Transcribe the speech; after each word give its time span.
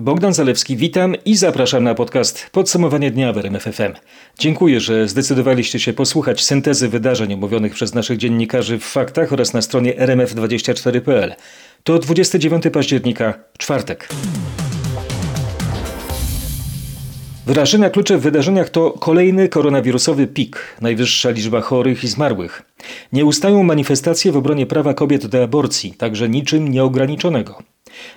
Bogdan 0.00 0.34
Zalewski, 0.34 0.76
witam 0.76 1.14
i 1.24 1.36
zapraszam 1.36 1.84
na 1.84 1.94
podcast 1.94 2.50
Podsumowanie 2.52 3.10
dnia 3.10 3.32
w 3.32 3.38
RMFFM. 3.38 3.92
Dziękuję, 4.38 4.80
że 4.80 5.08
zdecydowaliście 5.08 5.80
się 5.80 5.92
posłuchać 5.92 6.44
syntezy 6.44 6.88
wydarzeń 6.88 7.34
omówionych 7.34 7.74
przez 7.74 7.94
naszych 7.94 8.18
dziennikarzy 8.18 8.78
w 8.78 8.84
faktach 8.84 9.32
oraz 9.32 9.52
na 9.52 9.62
stronie 9.62 9.94
rmf24.pl. 9.94 11.34
To 11.84 11.98
29 11.98 12.64
października, 12.72 13.34
czwartek. 13.58 14.08
Wyrażenia 17.46 17.90
klucze 17.90 18.18
w 18.18 18.22
wydarzeniach 18.22 18.70
to 18.70 18.90
kolejny 18.90 19.48
koronawirusowy 19.48 20.26
pik, 20.26 20.76
najwyższa 20.80 21.30
liczba 21.30 21.60
chorych 21.60 22.04
i 22.04 22.08
zmarłych. 22.08 22.62
Nie 23.12 23.24
ustają 23.24 23.62
manifestacje 23.62 24.32
w 24.32 24.36
obronie 24.36 24.66
prawa 24.66 24.94
kobiet 24.94 25.26
do 25.26 25.42
aborcji, 25.42 25.94
także 25.94 26.28
niczym 26.28 26.68
nieograniczonego. 26.68 27.62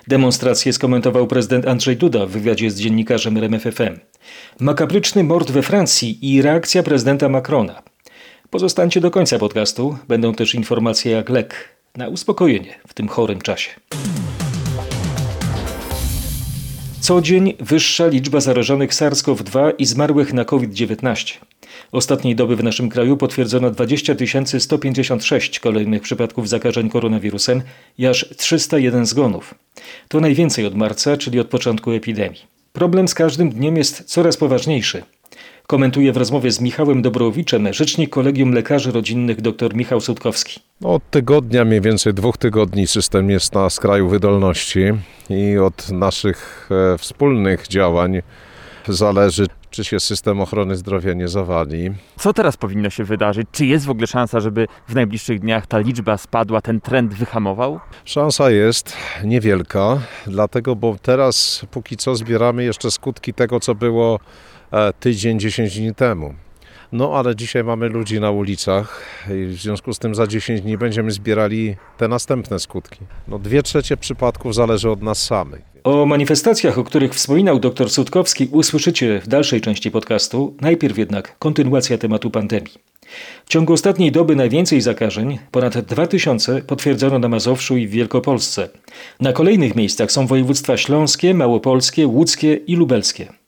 Demonstrację 0.08 0.72
skomentował 0.72 1.26
prezydent 1.26 1.68
Andrzej 1.68 1.96
Duda 1.96 2.26
w 2.26 2.30
wywiadzie 2.30 2.70
z 2.70 2.80
dziennikarzem 2.80 3.36
RMFFM. 3.36 3.98
Makabryczny 4.60 5.24
mord 5.24 5.50
we 5.50 5.62
Francji 5.62 6.34
i 6.34 6.42
reakcja 6.42 6.82
prezydenta 6.82 7.28
Macrona. 7.28 7.82
Pozostańcie 8.50 9.00
do 9.00 9.10
końca 9.10 9.38
podcastu, 9.38 9.98
będą 10.08 10.34
też 10.34 10.54
informacje 10.54 11.12
jak 11.12 11.28
lek 11.28 11.54
na 11.96 12.08
uspokojenie 12.08 12.74
w 12.86 12.94
tym 12.94 13.08
chorym 13.08 13.40
czasie. 13.40 13.70
Co 17.00 17.20
dzień 17.20 17.54
wyższa 17.60 18.06
liczba 18.06 18.40
zarażonych 18.40 18.90
SARS-CoV-2 18.90 19.72
i 19.78 19.86
zmarłych 19.86 20.32
na 20.32 20.44
COVID-19. 20.44 21.34
Ostatniej 21.94 22.36
doby 22.36 22.56
w 22.56 22.64
naszym 22.64 22.88
kraju 22.88 23.16
potwierdzono 23.16 23.70
20 23.70 24.14
156 24.58 25.60
kolejnych 25.60 26.02
przypadków 26.02 26.48
zakażeń 26.48 26.90
koronawirusem 26.90 27.62
i 27.98 28.06
aż 28.06 28.28
301 28.36 29.06
zgonów. 29.06 29.54
To 30.08 30.20
najwięcej 30.20 30.66
od 30.66 30.74
marca, 30.74 31.16
czyli 31.16 31.40
od 31.40 31.46
początku 31.46 31.90
epidemii. 31.90 32.40
Problem 32.72 33.08
z 33.08 33.14
każdym 33.14 33.50
dniem 33.50 33.76
jest 33.76 34.04
coraz 34.04 34.36
poważniejszy. 34.36 35.02
Komentuje 35.66 36.12
w 36.12 36.16
rozmowie 36.16 36.50
z 36.50 36.60
Michałem 36.60 37.02
Dobrowiczem 37.02 37.72
rzecznik 37.72 38.10
Kolegium 38.10 38.52
Lekarzy 38.52 38.92
Rodzinnych 38.92 39.40
dr 39.40 39.74
Michał 39.74 40.00
Sutkowski. 40.00 40.60
Od 40.84 41.10
tygodnia, 41.10 41.64
mniej 41.64 41.80
więcej 41.80 42.14
dwóch 42.14 42.36
tygodni 42.36 42.86
system 42.86 43.30
jest 43.30 43.54
na 43.54 43.70
skraju 43.70 44.08
wydolności 44.08 44.80
i 45.30 45.58
od 45.58 45.90
naszych 45.90 46.68
e, 46.94 46.98
wspólnych 46.98 47.68
działań 47.68 48.22
zależy, 48.88 49.46
czy 49.74 49.84
się 49.84 50.00
system 50.00 50.40
ochrony 50.40 50.76
zdrowia 50.76 51.12
nie 51.12 51.28
zawali. 51.28 51.90
Co 52.18 52.32
teraz 52.32 52.56
powinno 52.56 52.90
się 52.90 53.04
wydarzyć? 53.04 53.48
Czy 53.52 53.66
jest 53.66 53.86
w 53.86 53.90
ogóle 53.90 54.06
szansa, 54.06 54.40
żeby 54.40 54.66
w 54.88 54.94
najbliższych 54.94 55.40
dniach 55.40 55.66
ta 55.66 55.78
liczba 55.78 56.18
spadła, 56.18 56.60
ten 56.60 56.80
trend 56.80 57.14
wyhamował? 57.14 57.80
Szansa 58.04 58.50
jest 58.50 58.96
niewielka, 59.24 59.98
dlatego, 60.26 60.76
bo 60.76 60.96
teraz 61.02 61.66
póki 61.70 61.96
co 61.96 62.14
zbieramy 62.14 62.64
jeszcze 62.64 62.90
skutki 62.90 63.34
tego, 63.34 63.60
co 63.60 63.74
było 63.74 64.20
e, 64.72 64.92
tydzień, 64.92 65.40
10 65.40 65.78
dni 65.78 65.94
temu. 65.94 66.34
No 66.94 67.12
ale 67.14 67.36
dzisiaj 67.36 67.64
mamy 67.64 67.88
ludzi 67.88 68.20
na 68.20 68.30
ulicach 68.30 69.02
i 69.30 69.44
w 69.46 69.54
związku 69.54 69.94
z 69.94 69.98
tym 69.98 70.14
za 70.14 70.26
10 70.26 70.60
dni 70.60 70.78
będziemy 70.78 71.10
zbierali 71.10 71.76
te 71.98 72.08
następne 72.08 72.58
skutki. 72.58 72.98
No 73.28 73.38
dwie 73.38 73.62
trzecie 73.62 73.96
przypadków 73.96 74.54
zależy 74.54 74.90
od 74.90 75.02
nas 75.02 75.22
samych. 75.22 75.62
O 75.84 76.06
manifestacjach, 76.06 76.78
o 76.78 76.84
których 76.84 77.14
wspominał 77.14 77.58
dr 77.58 77.90
Sutkowski, 77.90 78.48
usłyszycie 78.52 79.20
w 79.20 79.28
dalszej 79.28 79.60
części 79.60 79.90
podcastu. 79.90 80.56
Najpierw 80.60 80.98
jednak 80.98 81.38
kontynuacja 81.38 81.98
tematu 81.98 82.30
pandemii. 82.30 82.74
W 83.46 83.48
ciągu 83.48 83.72
ostatniej 83.72 84.12
doby 84.12 84.36
najwięcej 84.36 84.80
zakażeń, 84.80 85.38
ponad 85.50 85.78
2000, 85.78 86.62
potwierdzono 86.62 87.18
na 87.18 87.28
Mazowszu 87.28 87.76
i 87.76 87.86
w 87.86 87.90
Wielkopolsce. 87.90 88.68
Na 89.20 89.32
kolejnych 89.32 89.76
miejscach 89.76 90.12
są 90.12 90.26
województwa 90.26 90.76
śląskie, 90.76 91.34
małopolskie, 91.34 92.06
łódzkie 92.06 92.54
i 92.54 92.76
lubelskie. 92.76 93.43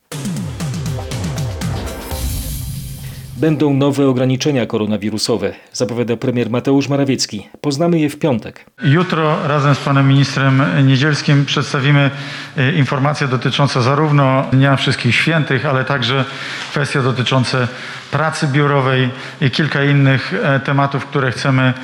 Będą 3.36 3.74
nowe 3.74 4.08
ograniczenia 4.08 4.66
koronawirusowe, 4.66 5.52
zapowiada 5.72 6.16
premier 6.16 6.50
Mateusz 6.50 6.88
Morawiecki. 6.88 7.48
Poznamy 7.60 7.98
je 7.98 8.10
w 8.10 8.18
piątek. 8.18 8.64
Jutro 8.82 9.48
razem 9.48 9.74
z 9.74 9.78
panem 9.78 10.08
ministrem 10.08 10.62
Niedzielskim 10.86 11.44
przedstawimy 11.44 12.10
e, 12.56 12.72
informacje 12.72 13.28
dotyczące 13.28 13.82
zarówno 13.82 14.44
Dnia 14.52 14.76
Wszystkich 14.76 15.14
Świętych, 15.14 15.66
ale 15.66 15.84
także 15.84 16.24
kwestie 16.70 17.02
dotyczące 17.02 17.68
pracy 18.10 18.48
biurowej 18.48 19.08
i 19.40 19.50
kilka 19.50 19.84
innych 19.84 20.34
e, 20.42 20.60
tematów, 20.60 21.06
które 21.06 21.32
chcemy 21.32 21.74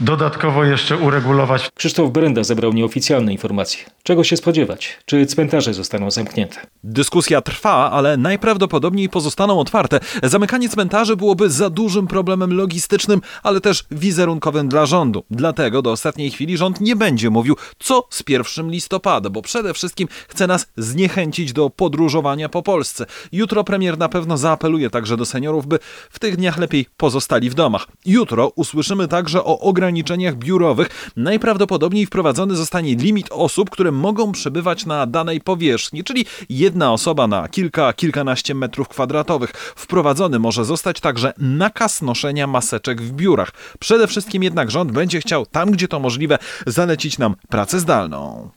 dodatkowo 0.00 0.64
jeszcze 0.64 0.96
uregulować. 0.96 1.70
Krzysztof 1.74 2.10
Brenda 2.10 2.44
zebrał 2.44 2.72
nieoficjalne 2.72 3.32
informacje. 3.32 3.84
Czego 4.06 4.24
się 4.24 4.36
spodziewać? 4.36 4.98
Czy 5.04 5.26
cmentarze 5.26 5.74
zostaną 5.74 6.10
zamknięte? 6.10 6.56
Dyskusja 6.84 7.40
trwa, 7.40 7.90
ale 7.90 8.16
najprawdopodobniej 8.16 9.08
pozostaną 9.08 9.60
otwarte. 9.60 10.00
Zamykanie 10.22 10.68
cmentarzy 10.68 11.16
byłoby 11.16 11.50
za 11.50 11.70
dużym 11.70 12.06
problemem 12.06 12.52
logistycznym, 12.52 13.20
ale 13.42 13.60
też 13.60 13.84
wizerunkowym 13.90 14.68
dla 14.68 14.86
rządu. 14.86 15.24
Dlatego 15.30 15.82
do 15.82 15.92
ostatniej 15.92 16.30
chwili 16.30 16.56
rząd 16.56 16.80
nie 16.80 16.96
będzie 16.96 17.30
mówił, 17.30 17.56
co 17.78 18.08
z 18.10 18.22
1 18.28 18.70
listopada, 18.70 19.30
bo 19.30 19.42
przede 19.42 19.74
wszystkim 19.74 20.08
chce 20.28 20.46
nas 20.46 20.66
zniechęcić 20.76 21.52
do 21.52 21.70
podróżowania 21.70 22.48
po 22.48 22.62
Polsce. 22.62 23.06
Jutro 23.32 23.64
premier 23.64 23.98
na 23.98 24.08
pewno 24.08 24.36
zaapeluje 24.36 24.90
także 24.90 25.16
do 25.16 25.24
seniorów, 25.24 25.66
by 25.66 25.78
w 26.10 26.18
tych 26.18 26.36
dniach 26.36 26.58
lepiej 26.58 26.86
pozostali 26.96 27.50
w 27.50 27.54
domach. 27.54 27.86
Jutro 28.04 28.52
usłyszymy 28.56 29.08
także 29.08 29.44
o 29.44 29.60
ograniczeniach 29.60 30.36
biurowych. 30.36 31.12
Najprawdopodobniej 31.16 32.06
wprowadzony 32.06 32.56
zostanie 32.56 32.94
limit 32.94 33.28
osób, 33.30 33.70
które 33.70 33.95
mogą 33.96 34.32
przebywać 34.32 34.86
na 34.86 35.06
danej 35.06 35.40
powierzchni, 35.40 36.04
czyli 36.04 36.26
jedna 36.48 36.92
osoba 36.92 37.26
na 37.26 37.48
kilka, 37.48 37.92
kilkanaście 37.92 38.54
metrów 38.54 38.88
kwadratowych. 38.88 39.50
Wprowadzony 39.76 40.38
może 40.38 40.64
zostać 40.64 41.00
także 41.00 41.32
nakaz 41.38 42.02
noszenia 42.02 42.46
maseczek 42.46 43.02
w 43.02 43.12
biurach. 43.12 43.52
Przede 43.78 44.06
wszystkim 44.06 44.42
jednak 44.42 44.70
rząd 44.70 44.92
będzie 44.92 45.20
chciał 45.20 45.46
tam, 45.46 45.70
gdzie 45.70 45.88
to 45.88 46.00
możliwe, 46.00 46.38
zalecić 46.66 47.18
nam 47.18 47.34
pracę 47.48 47.80
zdalną. 47.80 48.50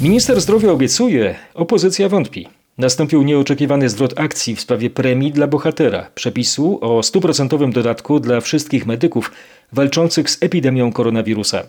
Minister 0.00 0.40
zdrowia 0.40 0.72
obiecuje, 0.72 1.34
opozycja 1.54 2.08
wątpi. 2.08 2.48
Nastąpił 2.78 3.22
nieoczekiwany 3.22 3.88
zwrot 3.88 4.20
akcji 4.20 4.56
w 4.56 4.60
sprawie 4.60 4.90
premii 4.90 5.32
dla 5.32 5.46
bohatera, 5.46 6.10
przepisu 6.14 6.78
o 6.80 7.02
stuprocentowym 7.02 7.72
dodatku 7.72 8.20
dla 8.20 8.40
wszystkich 8.40 8.86
medyków 8.86 9.32
walczących 9.72 10.30
z 10.30 10.42
epidemią 10.42 10.92
koronawirusa. 10.92 11.62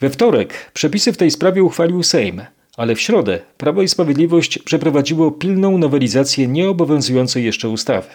We 0.00 0.10
wtorek 0.10 0.70
przepisy 0.74 1.12
w 1.12 1.16
tej 1.16 1.30
sprawie 1.30 1.64
uchwalił 1.64 2.02
Sejm, 2.02 2.42
ale 2.76 2.94
w 2.94 3.00
środę 3.00 3.38
Prawo 3.58 3.82
i 3.82 3.88
Sprawiedliwość 3.88 4.58
przeprowadziło 4.58 5.30
pilną 5.30 5.78
nowelizację 5.78 6.48
nieobowiązującej 6.48 7.44
jeszcze 7.44 7.68
ustawy. 7.68 8.08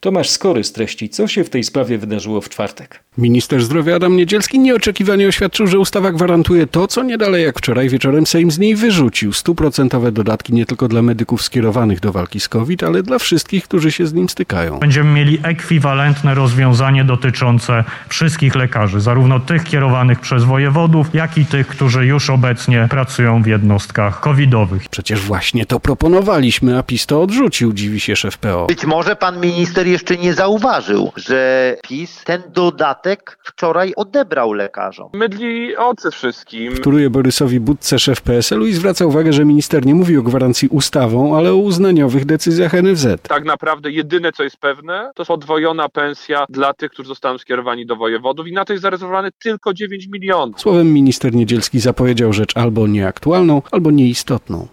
Tomasz 0.00 0.30
Skory 0.30 0.64
streści, 0.64 1.08
co 1.08 1.28
się 1.28 1.44
w 1.44 1.50
tej 1.50 1.64
sprawie 1.64 1.98
wydarzyło 1.98 2.40
w 2.40 2.48
czwartek. 2.48 3.02
Minister 3.18 3.62
zdrowia 3.62 3.96
Adam 3.96 4.16
Niedzielski 4.16 4.58
nieoczekiwanie 4.58 5.28
oświadczył, 5.28 5.66
że 5.66 5.78
ustawa 5.78 6.12
gwarantuje 6.12 6.66
to, 6.66 6.88
co 6.88 7.02
nie 7.02 7.18
dalej 7.18 7.44
jak 7.44 7.58
wczoraj 7.58 7.88
wieczorem 7.88 8.26
Sejm 8.26 8.50
z 8.50 8.58
niej 8.58 8.76
wyrzucił. 8.76 9.32
Stuprocentowe 9.32 10.12
dodatki 10.12 10.52
nie 10.52 10.66
tylko 10.66 10.88
dla 10.88 11.02
medyków 11.02 11.42
skierowanych 11.42 12.00
do 12.00 12.12
walki 12.12 12.40
z 12.40 12.48
COVID, 12.48 12.82
ale 12.82 13.02
dla 13.02 13.18
wszystkich, 13.18 13.64
którzy 13.64 13.92
się 13.92 14.06
z 14.06 14.14
nim 14.14 14.28
stykają. 14.28 14.78
Będziemy 14.78 15.12
mieli 15.12 15.38
ekwiwalentne 15.42 16.34
rozwiązanie 16.34 17.04
dotyczące 17.04 17.84
wszystkich 18.08 18.54
lekarzy, 18.54 19.00
zarówno 19.00 19.40
tych 19.40 19.64
kierowanych 19.64 20.20
przez 20.20 20.44
wojewodów, 20.44 21.14
jak 21.14 21.38
i 21.38 21.46
tych, 21.46 21.66
którzy 21.66 22.06
już 22.06 22.30
obecnie 22.30 22.86
pracują 22.90 23.42
w 23.42 23.46
jednostkach 23.46 24.20
covidowych. 24.20 24.88
Przecież 24.88 25.20
właśnie 25.20 25.66
to 25.66 25.80
proponowaliśmy, 25.80 26.78
a 26.78 26.82
PiS 26.82 27.06
to 27.06 27.22
odrzucił, 27.22 27.72
dziwi 27.72 28.00
się 28.00 28.16
szef 28.16 28.38
PO. 28.38 28.66
Być 28.66 28.84
może 28.84 29.16
pan 29.16 29.40
minister 29.46 29.86
jeszcze 29.86 30.16
nie 30.16 30.34
zauważył, 30.34 31.12
że 31.16 31.76
PiS 31.82 32.24
ten 32.24 32.42
dodatek 32.54 33.38
wczoraj 33.42 33.92
odebrał 33.96 34.52
lekarzom. 34.52 35.10
Mydli 35.14 35.76
oczy 35.76 36.10
wszystkim. 36.10 36.76
Wtóruje 36.76 37.10
Borysowi 37.10 37.60
Budce 37.60 37.98
szef 37.98 38.20
PSL-u 38.20 38.66
i 38.66 38.72
zwraca 38.72 39.06
uwagę, 39.06 39.32
że 39.32 39.44
minister 39.44 39.86
nie 39.86 39.94
mówi 39.94 40.16
o 40.16 40.22
gwarancji 40.22 40.68
ustawą, 40.68 41.36
ale 41.36 41.52
o 41.52 41.56
uznaniowych 41.56 42.24
decyzjach 42.24 42.72
NFZ. 42.72 43.06
Tak 43.22 43.44
naprawdę 43.44 43.90
jedyne 43.90 44.32
co 44.32 44.42
jest 44.42 44.56
pewne, 44.56 45.10
to 45.14 45.24
podwojona 45.24 45.88
pensja 45.88 46.46
dla 46.48 46.74
tych, 46.74 46.90
którzy 46.90 47.08
zostaną 47.08 47.38
skierowani 47.38 47.86
do 47.86 47.96
wojewodów 47.96 48.46
i 48.46 48.52
na 48.52 48.64
to 48.64 48.72
jest 48.72 48.82
zarezerwowane 48.82 49.30
tylko 49.38 49.74
9 49.74 50.08
milionów. 50.12 50.60
Słowem 50.60 50.92
minister 50.92 51.34
Niedzielski 51.34 51.80
zapowiedział 51.80 52.32
rzecz 52.32 52.56
albo 52.56 52.86
nieaktualną, 52.86 53.62
albo 53.70 53.90
nieistotną. 53.90 54.68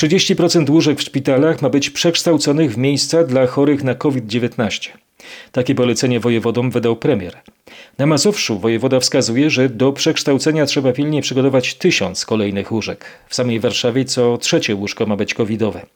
30% 0.00 0.70
łóżek 0.70 0.98
w 0.98 1.02
szpitalach 1.02 1.62
ma 1.62 1.70
być 1.70 1.90
przekształconych 1.90 2.72
w 2.72 2.76
miejsca 2.76 3.24
dla 3.24 3.46
chorych 3.46 3.84
na 3.84 3.94
COVID-19. 3.94 4.88
Takie 5.52 5.74
polecenie 5.74 6.20
wojewodom 6.20 6.70
wydał 6.70 6.96
premier. 6.96 7.36
Na 7.98 8.06
Mazowszu 8.06 8.58
wojewoda 8.58 9.00
wskazuje, 9.00 9.50
że 9.50 9.68
do 9.68 9.92
przekształcenia 9.92 10.66
trzeba 10.66 10.92
pilnie 10.92 11.22
przygotować 11.22 11.74
tysiąc 11.74 12.26
kolejnych 12.26 12.72
łóżek. 12.72 13.04
W 13.28 13.34
samej 13.34 13.60
Warszawie 13.60 14.04
co 14.04 14.38
trzecie 14.38 14.74
łóżko 14.74 15.06
ma 15.06 15.16
być 15.16 15.34
covidowe. 15.34 15.86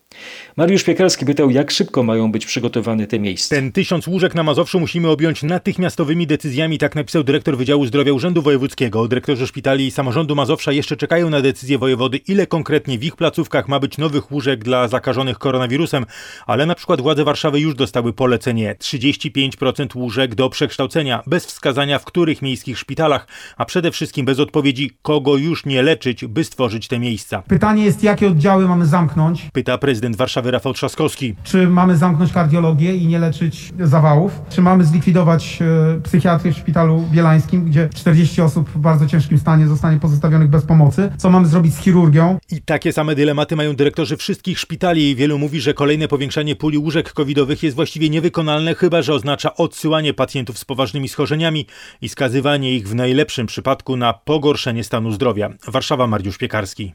Mariusz 0.57 0.85
Piekarski 0.85 1.27
pytał, 1.27 1.51
jak 1.51 1.71
szybko 1.71 2.03
mają 2.03 2.33
być 2.33 2.47
przygotowane 2.47 3.07
te 3.07 3.19
miejsca. 3.19 3.57
Ten 3.57 3.73
tysiąc 3.73 4.07
łóżek 4.07 4.35
na 4.35 4.43
Mazowszu 4.43 4.81
musimy 4.81 5.09
objąć 5.09 5.43
natychmiastowymi 5.43 6.27
decyzjami, 6.27 6.79
tak 6.79 6.95
napisał 6.95 7.25
dyrektor 7.25 7.57
Wydziału 7.57 7.87
Zdrowia 7.87 8.13
Urzędu 8.13 8.43
Wojewódzkiego. 8.43 9.09
Dyrektorzy 9.09 9.47
szpitali 9.47 9.87
i 9.87 9.91
samorządu 9.91 10.35
Mazowsza 10.35 10.73
jeszcze 10.73 10.97
czekają 10.97 11.31
na 11.31 11.41
decyzję 11.41 11.79
wojewody, 11.79 12.17
ile 12.17 12.47
konkretnie 12.47 12.99
w 12.99 13.05
ich 13.05 13.17
placówkach 13.17 13.69
ma 13.69 13.81
być 13.81 13.99
nowych 13.99 14.33
łóżek 14.33 14.65
dla 14.65 14.89
zakażonych 14.89 15.39
koronawirusem, 15.39 16.07
ale 16.47 16.67
na 16.67 16.75
przykład 16.75 17.01
władze 17.01 17.25
Warszawy 17.25 17.61
już 17.61 17.75
dostały 17.75 18.13
polecenie 18.13 18.75
35% 18.79 19.97
łóżek 19.97 20.35
do 20.35 20.51
przekształcenia, 20.51 21.23
bez 21.27 21.47
wskazania 21.47 21.64
w 22.01 22.05
których 22.05 22.43
miejskich 22.43 22.79
szpitalach, 22.79 23.27
a 23.57 23.65
przede 23.65 23.91
wszystkim 23.91 24.27
bez 24.27 24.41
odpowiedzi, 24.41 24.91
kogo 25.03 25.37
już 25.37 25.67
nie 25.67 25.83
leczyć, 25.83 26.25
by 26.27 26.45
stworzyć 26.45 26.89
te 26.89 26.99
miejsca. 26.99 27.43
Pytanie 27.43 27.85
jest, 27.85 28.03
jakie 28.03 28.29
oddziały 28.29 28.69
mamy 28.69 28.87
zamknąć? 28.87 29.49
Pyta 29.53 29.79
prezydent 29.79 30.17
Warszawy 30.17 30.51
Rafał 30.51 30.73
Trzaskowski. 30.73 31.35
Czy 31.45 31.69
mamy 31.69 31.97
zamknąć 31.97 32.33
kardiologię 32.33 32.97
i 32.97 33.07
nie 33.07 33.19
leczyć 33.19 33.73
zawałów? 33.81 34.33
Czy 34.51 34.63
mamy 34.63 34.85
zlikwidować 34.85 35.59
e, 35.63 36.01
psychiatrię 36.01 36.53
w 36.53 36.57
szpitalu 36.57 37.05
bielańskim, 37.13 37.65
gdzie 37.65 37.89
40 37.95 38.43
osób 38.43 38.71
w 38.71 38.79
bardzo 38.79 39.07
ciężkim 39.07 39.39
stanie 39.39 39.67
zostanie 39.67 40.01
pozostawionych 40.01 40.49
bez 40.49 40.65
pomocy? 40.65 41.13
Co 41.19 41.31
mamy 41.31 41.47
zrobić 41.47 41.75
z 41.75 41.79
chirurgią? 41.79 42.39
I 42.51 42.63
takie 42.63 42.93
same 42.93 43.15
dylematy 43.15 43.57
mają 43.57 43.77
dyrektorzy 43.77 44.17
wszystkich 44.17 44.59
szpitali. 44.59 45.17
Wielu 45.17 45.39
mówi, 45.39 45.61
że 45.61 45.75
kolejne 45.75 46.09
powiększanie 46.09 46.57
puli 46.57 46.79
łóżek 46.79 47.13
covidowych 47.13 47.63
jest 47.63 47.77
właściwie 47.77 48.11
niewykonalne, 48.11 48.75
chyba 48.75 49.03
że 49.03 49.15
oznacza 49.15 49.55
odsyłanie 49.55 50.15
pacjentów 50.15 50.59
z 50.59 50.65
poważnymi 50.65 51.09
schorzeniami 51.09 51.54
i 52.01 52.09
skazywanie 52.09 52.75
ich 52.75 52.89
w 52.89 52.95
najlepszym 52.95 53.47
przypadku 53.47 53.97
na 53.97 54.13
pogorszenie 54.13 54.85
stanu 54.85 55.13
zdrowia. 55.13 55.51
Warszawa, 55.67 56.07
Mariusz 56.07 56.39
Piekarski. 56.39 56.93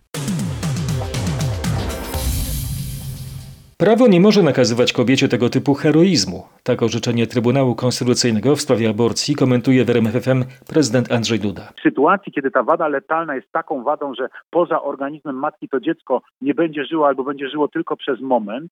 Prawo 3.85 4.07
nie 4.07 4.21
może 4.21 4.43
nakazywać 4.43 4.93
kobiecie 4.93 5.27
tego 5.27 5.49
typu 5.49 5.73
heroizmu. 5.73 6.43
Tak 6.63 6.83
orzeczenie 6.83 7.27
Trybunału 7.27 7.75
Konstytucyjnego 7.75 8.55
w 8.55 8.61
sprawie 8.61 8.89
aborcji 8.89 9.35
komentuje 9.35 9.85
w 9.85 9.89
RMFFM 9.89 10.43
prezydent 10.67 11.11
Andrzej 11.11 11.39
Duda. 11.39 11.61
W 11.77 11.81
sytuacji, 11.81 12.31
kiedy 12.31 12.51
ta 12.51 12.63
wada 12.63 12.87
letalna 12.87 13.35
jest 13.35 13.51
taką 13.51 13.83
wadą, 13.83 14.13
że 14.15 14.29
poza 14.49 14.81
organizmem 14.81 15.35
matki 15.35 15.69
to 15.69 15.79
dziecko 15.79 16.21
nie 16.41 16.53
będzie 16.53 16.85
żyło 16.85 17.07
albo 17.07 17.23
będzie 17.23 17.49
żyło 17.49 17.67
tylko 17.67 17.97
przez 17.97 18.21
moment, 18.21 18.71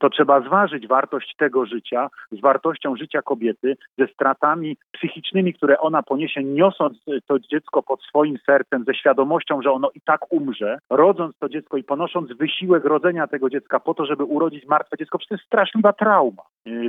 to 0.00 0.10
trzeba 0.10 0.40
zważyć 0.40 0.86
wartość 0.86 1.34
tego 1.38 1.66
życia 1.66 2.08
z 2.32 2.40
wartością 2.40 2.96
życia 2.96 3.22
kobiety, 3.22 3.76
ze 3.98 4.06
stratami 4.06 4.76
psychicznymi, 4.92 5.54
które 5.54 5.78
ona 5.78 6.02
poniesie, 6.02 6.44
niosąc 6.44 6.98
to 7.26 7.38
dziecko 7.38 7.82
pod 7.82 8.02
swoim 8.02 8.38
sercem, 8.46 8.84
ze 8.86 8.94
świadomością, 8.94 9.62
że 9.62 9.72
ono 9.72 9.90
i 9.94 10.00
tak 10.00 10.32
umrze, 10.32 10.78
rodząc 10.90 11.38
to 11.38 11.48
dziecko 11.48 11.76
i 11.76 11.84
ponosząc 11.84 12.32
wysiłek 12.32 12.84
rodzenia 12.84 13.26
tego 13.26 13.50
dziecka 13.50 13.80
po 13.80 13.94
to, 13.94 14.06
żeby 14.06 14.24
urodzić 14.34 14.66
martwe 14.66 14.96
dziecko, 14.98 15.18
przecież 15.18 15.28
to 15.28 15.34
jest 15.34 15.46
straszliwa 15.46 15.92
trauma. 15.92 16.42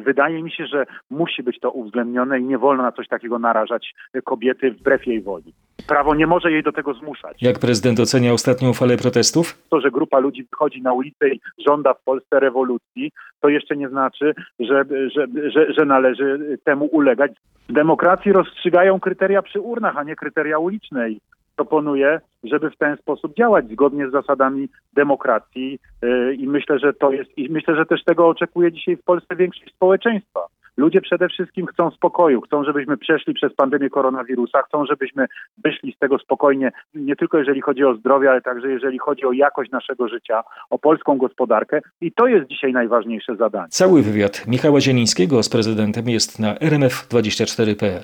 Wydaje 0.06 0.44
mi 0.44 0.52
się, 0.52 0.66
że 0.68 0.86
musi 1.10 1.44
być 1.44 1.60
to 1.60 1.72
uwzględnione 1.72 2.40
i 2.40 2.44
nie 2.44 2.58
wolno 2.58 2.84
na 2.84 2.92
coś 2.92 3.08
takiego 3.08 3.40
narażać 3.40 3.94
kobiety 4.24 4.72
wbrew 4.72 5.08
jej 5.08 5.22
woli. 5.22 5.54
Prawo 5.88 6.16
nie 6.16 6.28
może 6.28 6.52
jej 6.52 6.64
do 6.64 6.72
tego 6.72 6.94
zmuszać. 6.94 7.42
Jak 7.42 7.60
prezydent 7.60 8.00
ocenia 8.00 8.34
ostatnią 8.34 8.74
falę 8.74 8.98
protestów? 8.98 9.58
To, 9.70 9.82
że 9.82 9.92
grupa 9.92 10.20
ludzi 10.20 10.48
wychodzi 10.52 10.82
na 10.82 10.94
ulicę 10.94 11.30
i 11.30 11.42
żąda 11.68 11.94
w 11.94 12.04
Polsce 12.04 12.40
rewolucji, 12.40 13.12
to 13.42 13.50
jeszcze 13.50 13.78
nie 13.78 13.90
znaczy, 13.90 14.34
że, 14.60 14.86
że, 15.16 15.28
że, 15.52 15.74
że 15.74 15.86
należy 15.86 16.58
temu 16.64 16.86
ulegać. 16.86 17.32
W 17.70 17.74
demokracji 17.74 18.32
rozstrzygają 18.32 19.00
kryteria 19.00 19.42
przy 19.42 19.60
urnach, 19.60 19.98
a 19.98 20.04
nie 20.04 20.16
kryteria 20.16 20.60
uliczne. 20.60 21.10
I 21.10 21.22
Proponuję, 21.56 22.20
żeby 22.44 22.72
w 22.72 22.78
ten 22.78 22.98
sposób 22.98 23.36
działać 23.38 23.70
zgodnie 23.70 24.10
z 24.10 24.12
zasadami 24.12 24.70
demokracji 24.94 25.80
yy, 26.02 26.36
i 26.36 26.48
myślę, 26.48 26.80
że 26.80 26.94
to 26.94 27.12
jest 27.12 27.38
i 27.38 27.50
myślę, 27.50 27.76
że 27.76 27.86
też 27.86 28.04
tego 28.04 28.28
oczekuje 28.28 28.72
dzisiaj 28.72 28.98
w 28.98 29.04
Polsce 29.04 29.36
większość 29.36 29.76
społeczeństwa. 29.76 30.48
Ludzie 30.78 31.02
przede 31.02 31.30
wszystkim 31.30 31.66
chcą 31.66 31.92
spokoju, 31.92 32.42
chcą, 32.42 32.64
żebyśmy 32.64 32.98
przeszli 32.98 33.34
przez 33.34 33.54
pandemię 33.54 33.90
koronawirusa, 33.90 34.62
chcą, 34.62 34.86
żebyśmy 34.86 35.26
wyszli 35.64 35.94
z 35.94 36.00
tego 36.00 36.20
spokojnie, 36.20 36.72
nie 36.96 37.16
tylko 37.16 37.38
jeżeli 37.38 37.62
chodzi 37.62 37.84
o 37.84 37.96
zdrowie, 37.96 38.32
ale 38.32 38.42
także 38.42 38.72
jeżeli 38.72 39.00
chodzi 39.00 39.26
o 39.26 39.32
jakość 39.32 39.72
naszego 39.72 40.08
życia, 40.08 40.44
o 40.70 40.80
polską 40.80 41.18
gospodarkę 41.18 41.82
i 42.02 42.12
to 42.12 42.28
jest 42.28 42.48
dzisiaj 42.48 42.74
najważniejsze 42.74 43.36
zadanie. 43.36 43.68
Cały 43.70 44.02
wywiad 44.02 44.48
Michała 44.48 44.82
Zielińskiego 44.82 45.44
z 45.44 45.50
prezydentem 45.50 46.10
jest 46.10 46.40
na 46.40 46.56
rmf24.pl. 46.56 48.04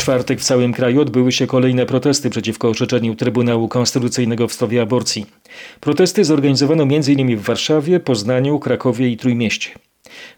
czwartek 0.00 0.40
w 0.40 0.44
całym 0.44 0.72
kraju 0.72 1.00
odbyły 1.00 1.32
się 1.32 1.46
kolejne 1.46 1.86
protesty 1.86 2.30
przeciwko 2.30 2.68
orzeczeniu 2.68 3.14
Trybunału 3.14 3.68
Konstytucyjnego 3.68 4.48
w 4.48 4.52
sprawie 4.52 4.82
aborcji. 4.82 5.26
Protesty 5.80 6.24
zorganizowano 6.24 6.82
m.in. 6.82 7.36
w 7.36 7.42
Warszawie, 7.42 8.00
Poznaniu, 8.00 8.58
Krakowie 8.58 9.08
i 9.08 9.16
Trójmieście. 9.16 9.70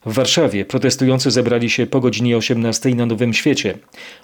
W 0.07 0.15
Warszawie 0.15 0.65
protestujący 0.65 1.31
zebrali 1.31 1.71
się 1.71 1.87
po 1.87 2.01
godzinie 2.01 2.37
18 2.37 2.95
na 2.95 3.07
Nowym 3.07 3.35
Świecie. 3.35 3.79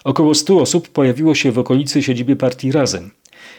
Około 0.05 0.35
100 0.35 0.61
osób 0.61 0.88
pojawiło 0.88 1.35
się 1.35 1.52
w 1.52 1.58
okolicy 1.58 2.02
siedziby 2.02 2.37
partii 2.37 2.73
Razem. 2.73 3.11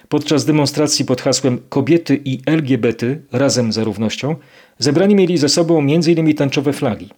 Podczas 0.09 0.45
demonstracji 0.45 1.05
pod 1.05 1.21
hasłem 1.21 1.59
Kobiety 1.69 2.21
i 2.25 2.39
LGBT 2.45 3.17
razem 3.31 3.71
za 3.71 3.83
równością 3.83 4.35
zebrani 4.79 5.15
mieli 5.15 5.37
ze 5.37 5.49
sobą 5.49 5.79
m.in. 5.79 6.35
tęczowe 6.35 6.73
flagi. 6.73 7.09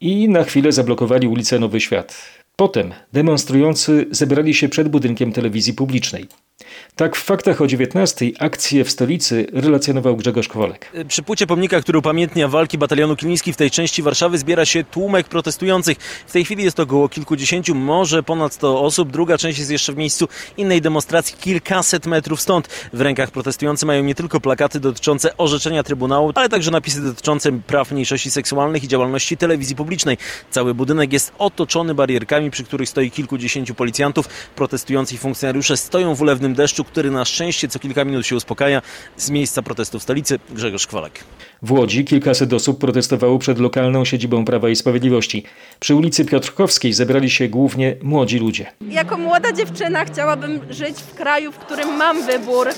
I 0.00 0.28
na 0.28 0.44
chwilę 0.44 0.72
zablokowali 0.72 1.28
ulicę 1.28 1.58
Nowy 1.58 1.80
Świat. 1.80 2.39
Potem 2.60 2.92
demonstrujący 3.12 4.06
zebrali 4.10 4.54
się 4.54 4.68
przed 4.68 4.88
budynkiem 4.88 5.32
telewizji 5.32 5.74
publicznej. 5.74 6.26
Tak 7.00 7.16
w 7.16 7.22
faktach 7.22 7.60
o 7.60 7.66
19 7.66 8.30
akcję 8.38 8.84
w 8.84 8.90
stolicy 8.90 9.46
relacjonował 9.52 10.16
Grzegorz 10.16 10.48
Kowalek. 10.48 10.92
Przy 11.08 11.22
płycie 11.22 11.46
pomnika, 11.46 11.80
który 11.80 11.98
upamiętnia 11.98 12.48
walki 12.48 12.78
batalionu 12.78 13.16
Kiliński 13.16 13.52
w 13.52 13.56
tej 13.56 13.70
części 13.70 14.02
Warszawy 14.02 14.38
zbiera 14.38 14.64
się 14.64 14.84
tłumek 14.84 15.28
protestujących. 15.28 15.98
W 16.26 16.32
tej 16.32 16.44
chwili 16.44 16.64
jest 16.64 16.76
to 16.76 16.82
około 16.82 17.08
kilkudziesięciu, 17.08 17.74
może 17.74 18.22
ponad 18.22 18.52
100 18.54 18.80
osób. 18.80 19.10
Druga 19.10 19.38
część 19.38 19.58
jest 19.58 19.70
jeszcze 19.70 19.92
w 19.92 19.96
miejscu 19.96 20.28
innej 20.56 20.80
demonstracji, 20.80 21.36
kilkaset 21.40 22.06
metrów 22.06 22.40
stąd. 22.40 22.68
W 22.92 23.00
rękach 23.00 23.30
protestujący 23.30 23.86
mają 23.86 24.04
nie 24.04 24.14
tylko 24.14 24.40
plakaty 24.40 24.80
dotyczące 24.80 25.36
orzeczenia 25.36 25.82
Trybunału, 25.82 26.32
ale 26.34 26.48
także 26.48 26.70
napisy 26.70 27.02
dotyczące 27.02 27.52
praw 27.52 27.92
mniejszości 27.92 28.30
seksualnych 28.30 28.84
i 28.84 28.88
działalności 28.88 29.36
telewizji 29.36 29.76
publicznej. 29.76 30.18
Cały 30.50 30.74
budynek 30.74 31.12
jest 31.12 31.32
otoczony 31.38 31.94
barierkami, 31.94 32.50
przy 32.50 32.64
których 32.64 32.88
stoi 32.88 33.10
kilkudziesięciu 33.10 33.74
policjantów. 33.74 34.28
Protestujący 34.56 35.18
funkcjonariusze 35.18 35.76
stoją 35.76 36.14
w 36.14 36.22
ulewnym 36.22 36.54
deszczu, 36.54 36.84
który 36.90 37.10
na 37.10 37.24
szczęście 37.24 37.68
co 37.68 37.78
kilka 37.78 38.04
minut 38.04 38.26
się 38.26 38.36
uspokaja. 38.36 38.82
Z 39.16 39.30
miejsca 39.30 39.62
protestu 39.62 39.98
w 39.98 40.02
stolicy 40.02 40.38
Grzegorz 40.50 40.86
Kwalek. 40.86 41.24
W 41.62 41.72
Łodzi 41.72 42.04
kilkaset 42.04 42.52
osób 42.52 42.80
protestowało 42.80 43.38
przed 43.38 43.58
lokalną 43.58 44.04
siedzibą 44.04 44.44
Prawa 44.44 44.68
i 44.68 44.76
Sprawiedliwości. 44.76 45.44
Przy 45.80 45.94
ulicy 45.94 46.24
Piotrkowskiej 46.24 46.92
zebrali 46.92 47.30
się 47.30 47.48
głównie 47.48 47.96
młodzi 48.02 48.38
ludzie. 48.38 48.66
Jako 48.88 49.18
młoda 49.18 49.52
dziewczyna 49.52 50.04
chciałabym 50.04 50.60
żyć 50.70 50.96
w 50.98 51.14
kraju, 51.14 51.52
w 51.52 51.58
którym 51.58 51.96
mam 51.96 52.26
wybór, 52.26 52.68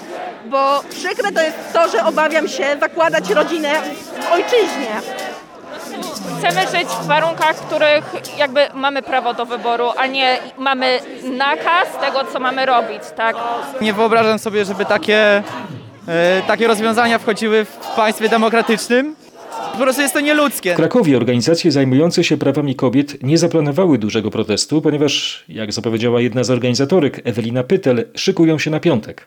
bo 0.51 0.85
przykre 0.91 1.33
to 1.33 1.43
jest 1.43 1.73
to, 1.73 1.91
że 1.91 2.05
obawiam 2.05 2.49
się 2.49 2.77
zakładać 2.81 3.31
rodzinę 3.31 3.83
w 4.21 4.33
ojczyźnie. 4.33 5.23
Chcemy 6.39 6.61
żyć 6.61 6.89
w 7.03 7.07
warunkach, 7.07 7.57
w 7.57 7.61
których 7.61 8.05
jakby 8.39 8.61
mamy 8.75 9.03
prawo 9.03 9.35
do 9.35 9.47
wyboru, 9.47 9.89
a 9.97 10.07
nie 10.07 10.39
mamy 10.59 11.01
nakaz 11.37 11.89
tego, 12.01 12.25
co 12.33 12.41
mamy 12.41 12.67
robić, 12.67 13.03
tak? 13.17 13.37
Nie 13.81 13.93
wyobrażam 13.93 14.39
sobie, 14.39 14.65
żeby 14.65 14.85
takie, 14.85 15.43
e, 16.09 16.43
takie 16.47 16.67
rozwiązania 16.67 17.19
wchodziły 17.19 17.65
w 17.65 17.77
państwie 17.97 18.29
demokratycznym. 18.29 19.17
Po 19.73 19.79
prostu 19.79 20.03
jest 20.03 20.15
to 20.15 20.21
nieludzkie. 20.21 20.73
W 20.73 20.77
Krakowie 20.77 21.17
organizacje 21.17 21.73
zajmujące 21.73 22.25
się 22.25 22.37
prawami 22.37 22.75
kobiet 22.75 23.23
nie 23.23 23.39
zaplanowały 23.39 23.99
dużego 23.99 24.31
protestu, 24.31 24.83
ponieważ, 24.83 25.45
jak 25.49 25.73
zapowiedziała 25.73 26.21
jedna 26.21 26.45
z 26.45 26.51
organizatorek, 26.51 27.21
Ewelina 27.25 27.63
Pytel, 27.63 28.05
szykują 28.15 28.59
się 28.59 28.71
na 28.71 28.81
piątek. 28.81 29.27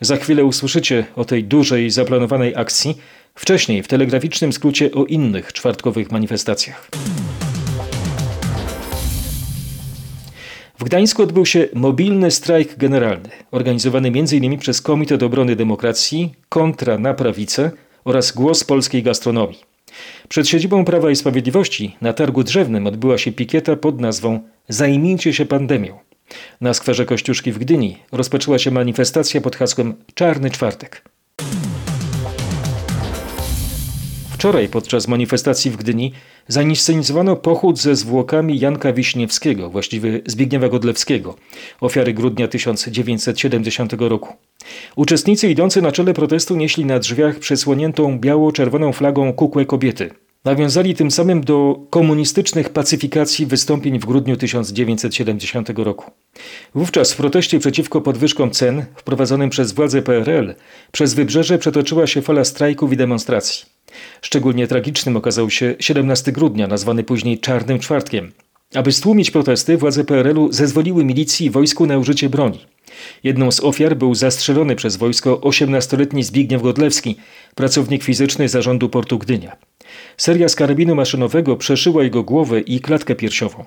Za 0.00 0.16
chwilę 0.16 0.44
usłyszycie 0.44 1.04
o 1.16 1.24
tej 1.24 1.44
dużej, 1.44 1.90
zaplanowanej 1.90 2.56
akcji, 2.56 2.98
wcześniej 3.34 3.82
w 3.82 3.88
telegraficznym 3.88 4.52
skrócie 4.52 4.92
o 4.92 5.04
innych 5.04 5.52
czwartkowych 5.52 6.10
manifestacjach. 6.10 6.90
W 10.78 10.84
Gdańsku 10.84 11.22
odbył 11.22 11.46
się 11.46 11.68
mobilny 11.74 12.30
strajk 12.30 12.76
generalny, 12.76 13.28
organizowany 13.50 14.08
m.in. 14.08 14.58
przez 14.58 14.82
Komitet 14.82 15.22
Obrony 15.22 15.56
Demokracji, 15.56 16.34
Kontra 16.48 16.98
na 16.98 17.14
Prawicę 17.14 17.70
oraz 18.04 18.32
Głos 18.32 18.64
Polskiej 18.64 19.02
Gastronomii. 19.02 19.58
Przed 20.28 20.48
siedzibą 20.48 20.84
Prawa 20.84 21.10
i 21.10 21.16
Sprawiedliwości 21.16 21.96
na 22.00 22.12
targu 22.12 22.44
drzewnym 22.44 22.86
odbyła 22.86 23.18
się 23.18 23.32
pikieta 23.32 23.76
pod 23.76 24.00
nazwą 24.00 24.40
Zajmijcie 24.68 25.32
się 25.32 25.46
pandemią. 25.46 25.98
Na 26.60 26.74
skwerze 26.74 27.06
Kościuszki 27.06 27.52
w 27.52 27.58
Gdyni 27.58 27.96
rozpoczęła 28.12 28.58
się 28.58 28.70
manifestacja 28.70 29.40
pod 29.40 29.56
hasłem 29.56 29.94
Czarny 30.14 30.50
Czwartek. 30.50 31.09
Wczoraj 34.40 34.68
podczas 34.68 35.08
manifestacji 35.08 35.70
w 35.70 35.76
Gdyni 35.76 36.12
zainscenizowano 36.48 37.36
pochód 37.36 37.78
ze 37.78 37.96
zwłokami 37.96 38.58
Janka 38.58 38.92
Wiśniewskiego, 38.92 39.70
właściwie 39.70 40.20
Zbigniewa 40.26 40.68
Godlewskiego, 40.68 41.34
ofiary 41.80 42.14
grudnia 42.14 42.48
1970 42.48 43.92
roku. 43.98 44.34
Uczestnicy 44.96 45.48
idący 45.48 45.82
na 45.82 45.92
czele 45.92 46.14
protestu 46.14 46.56
nieśli 46.56 46.84
na 46.84 46.98
drzwiach 46.98 47.38
przesłoniętą 47.38 48.18
biało-czerwoną 48.18 48.92
flagą 48.92 49.32
kukłę 49.32 49.66
kobiety. 49.66 50.10
Nawiązali 50.44 50.94
tym 50.94 51.10
samym 51.10 51.40
do 51.40 51.80
komunistycznych 51.90 52.68
pacyfikacji 52.68 53.46
wystąpień 53.46 53.98
w 53.98 54.06
grudniu 54.06 54.36
1970 54.36 55.68
roku. 55.76 56.10
Wówczas 56.74 57.12
w 57.12 57.16
proteście 57.16 57.58
przeciwko 57.58 58.00
podwyżkom 58.00 58.50
cen 58.50 58.84
wprowadzonym 58.96 59.50
przez 59.50 59.72
władze 59.72 60.02
PRL 60.02 60.54
przez 60.92 61.14
wybrzeże 61.14 61.58
przetoczyła 61.58 62.06
się 62.06 62.22
fala 62.22 62.44
strajków 62.44 62.92
i 62.92 62.96
demonstracji. 62.96 63.79
Szczególnie 64.22 64.66
tragicznym 64.66 65.16
okazał 65.16 65.50
się 65.50 65.74
17 65.80 66.32
grudnia, 66.32 66.66
nazwany 66.66 67.04
później 67.04 67.38
Czarnym 67.38 67.78
Czwartkiem. 67.78 68.32
Aby 68.74 68.92
stłumić 68.92 69.30
protesty, 69.30 69.76
władze 69.76 70.04
PRL-u 70.04 70.52
zezwoliły 70.52 71.04
milicji 71.04 71.46
i 71.46 71.50
wojsku 71.50 71.86
na 71.86 71.98
użycie 71.98 72.28
broni. 72.28 72.58
Jedną 73.24 73.50
z 73.50 73.60
ofiar 73.60 73.96
był 73.96 74.14
zastrzelony 74.14 74.76
przez 74.76 74.96
wojsko 74.96 75.36
18-letni 75.36 76.22
Zbigniew 76.22 76.62
Godlewski, 76.62 77.16
pracownik 77.54 78.02
fizyczny 78.02 78.48
zarządu 78.48 78.88
portu 78.88 79.18
Gdynia. 79.18 79.56
Seria 80.16 80.48
z 80.48 80.54
karabinu 80.54 80.94
maszynowego 80.94 81.56
przeszyła 81.56 82.02
jego 82.02 82.22
głowę 82.22 82.60
i 82.60 82.80
klatkę 82.80 83.14
piersiową. 83.14 83.64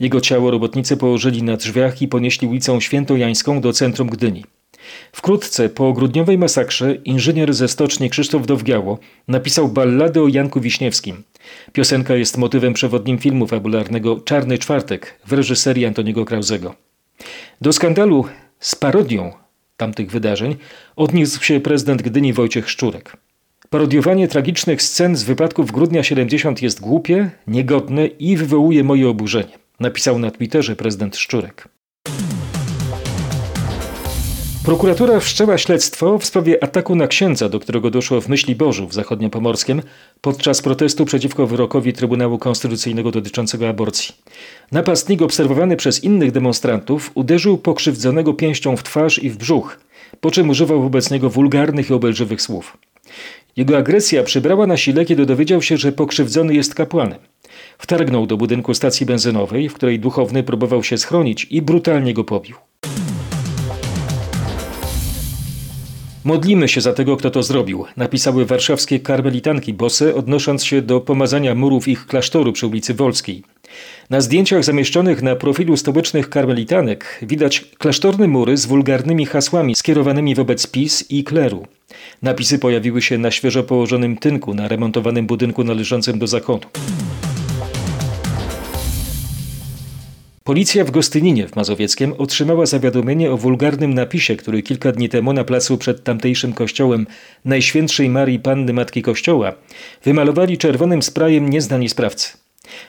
Jego 0.00 0.20
ciało 0.20 0.50
robotnicy 0.50 0.96
położyli 0.96 1.42
na 1.42 1.56
drzwiach 1.56 2.02
i 2.02 2.08
ponieśli 2.08 2.48
ulicą 2.48 2.80
Świętojańską 2.80 3.60
do 3.60 3.72
centrum 3.72 4.08
Gdyni. 4.08 4.44
Wkrótce 5.12 5.68
po 5.68 5.92
grudniowej 5.92 6.38
masakrze 6.38 6.94
inżynier 6.94 7.54
ze 7.54 7.68
stoczni 7.68 8.10
Krzysztof 8.10 8.46
Dowgiało 8.46 8.98
napisał 9.28 9.68
balladę 9.68 10.22
o 10.22 10.28
Janku 10.28 10.60
Wiśniewskim. 10.60 11.22
Piosenka 11.72 12.14
jest 12.14 12.38
motywem 12.38 12.74
przewodnim 12.74 13.18
filmu 13.18 13.46
fabularnego 13.46 14.20
Czarny 14.20 14.58
Czwartek 14.58 15.18
w 15.26 15.32
reżyserii 15.32 15.86
Antoniego 15.86 16.24
Krauzego. 16.24 16.74
Do 17.60 17.72
skandalu 17.72 18.24
z 18.60 18.74
parodią 18.74 19.32
tamtych 19.76 20.10
wydarzeń 20.10 20.56
odniósł 20.96 21.44
się 21.44 21.60
prezydent 21.60 22.02
Gdyni 22.02 22.32
Wojciech 22.32 22.70
Szczurek. 22.70 23.16
Parodiowanie 23.70 24.28
tragicznych 24.28 24.82
scen 24.82 25.16
z 25.16 25.22
wypadków 25.22 25.72
grudnia 25.72 26.02
70 26.02 26.62
jest 26.62 26.80
głupie, 26.80 27.30
niegodne 27.46 28.06
i 28.06 28.36
wywołuje 28.36 28.84
moje 28.84 29.08
oburzenie, 29.08 29.58
napisał 29.80 30.18
na 30.18 30.30
Twitterze 30.30 30.76
prezydent 30.76 31.16
Szczurek. 31.16 31.68
Prokuratura 34.64 35.20
wszczęła 35.20 35.58
śledztwo 35.58 36.18
w 36.18 36.24
sprawie 36.24 36.64
ataku 36.64 36.94
na 36.94 37.06
księdza, 37.06 37.48
do 37.48 37.60
którego 37.60 37.90
doszło 37.90 38.20
w 38.20 38.28
Myśli 38.28 38.56
Bożu 38.56 38.88
w 38.88 38.94
zachodniopomorskiem 38.94 39.82
podczas 40.20 40.62
protestu 40.62 41.04
przeciwko 41.04 41.46
wyrokowi 41.46 41.92
Trybunału 41.92 42.38
Konstytucyjnego 42.38 43.10
dotyczącego 43.10 43.68
aborcji. 43.68 44.14
Napastnik 44.72 45.22
obserwowany 45.22 45.76
przez 45.76 46.04
innych 46.04 46.32
demonstrantów 46.32 47.10
uderzył 47.14 47.58
pokrzywdzonego 47.58 48.34
pięścią 48.34 48.76
w 48.76 48.82
twarz 48.82 49.18
i 49.18 49.30
w 49.30 49.36
brzuch, 49.36 49.80
po 50.20 50.30
czym 50.30 50.50
używał 50.50 50.82
wobec 50.82 51.10
niego 51.10 51.30
wulgarnych 51.30 51.90
i 51.90 51.94
obelżywych 51.94 52.42
słów. 52.42 52.78
Jego 53.56 53.76
agresja 53.76 54.22
przybrała 54.22 54.66
na 54.66 54.76
sile, 54.76 55.04
kiedy 55.04 55.26
dowiedział 55.26 55.62
się, 55.62 55.76
że 55.76 55.92
pokrzywdzony 55.92 56.54
jest 56.54 56.74
kapłanem. 56.74 57.18
Wtargnął 57.78 58.26
do 58.26 58.36
budynku 58.36 58.74
stacji 58.74 59.06
benzynowej, 59.06 59.68
w 59.68 59.74
której 59.74 60.00
duchowny 60.00 60.42
próbował 60.42 60.82
się 60.82 60.98
schronić 60.98 61.46
i 61.50 61.62
brutalnie 61.62 62.14
go 62.14 62.24
pobił. 62.24 62.56
Modlimy 66.24 66.68
się 66.68 66.80
za 66.80 66.92
tego, 66.92 67.16
kto 67.16 67.30
to 67.30 67.42
zrobił, 67.42 67.84
napisały 67.96 68.46
warszawskie 68.46 69.00
karmelitanki 69.00 69.74
bose, 69.74 70.14
odnosząc 70.14 70.64
się 70.64 70.82
do 70.82 71.00
pomazania 71.00 71.54
murów 71.54 71.88
ich 71.88 72.06
klasztoru 72.06 72.52
przy 72.52 72.66
ulicy 72.66 72.94
Wolskiej. 72.94 73.42
Na 74.10 74.20
zdjęciach 74.20 74.64
zamieszczonych 74.64 75.22
na 75.22 75.36
profilu 75.36 75.76
stołecznych 75.76 76.30
karmelitanek 76.30 77.20
widać 77.22 77.64
klasztorne 77.78 78.28
mury 78.28 78.56
z 78.56 78.66
wulgarnymi 78.66 79.26
hasłami 79.26 79.74
skierowanymi 79.74 80.34
wobec 80.34 80.66
PiS 80.66 81.10
i 81.10 81.24
kleru. 81.24 81.66
Napisy 82.22 82.58
pojawiły 82.58 83.02
się 83.02 83.18
na 83.18 83.30
świeżo 83.30 83.62
położonym 83.62 84.16
tynku 84.16 84.54
na 84.54 84.68
remontowanym 84.68 85.26
budynku 85.26 85.64
należącym 85.64 86.18
do 86.18 86.26
zakonu. 86.26 86.62
Policja 90.46 90.84
w 90.84 90.90
Gostyninie 90.90 91.48
w 91.48 91.56
Mazowieckiem 91.56 92.14
otrzymała 92.18 92.66
zawiadomienie 92.66 93.30
o 93.30 93.36
wulgarnym 93.36 93.94
napisie, 93.94 94.36
który 94.36 94.62
kilka 94.62 94.92
dni 94.92 95.08
temu 95.08 95.32
na 95.32 95.44
placu 95.44 95.78
przed 95.78 96.04
tamtejszym 96.04 96.52
kościołem 96.52 97.06
Najświętszej 97.44 98.10
Marii 98.10 98.38
Panny 98.38 98.72
Matki 98.72 99.02
Kościoła 99.02 99.52
wymalowali 100.02 100.58
czerwonym 100.58 101.02
sprajem 101.02 101.50
nieznani 101.50 101.88
sprawcy. 101.88 102.28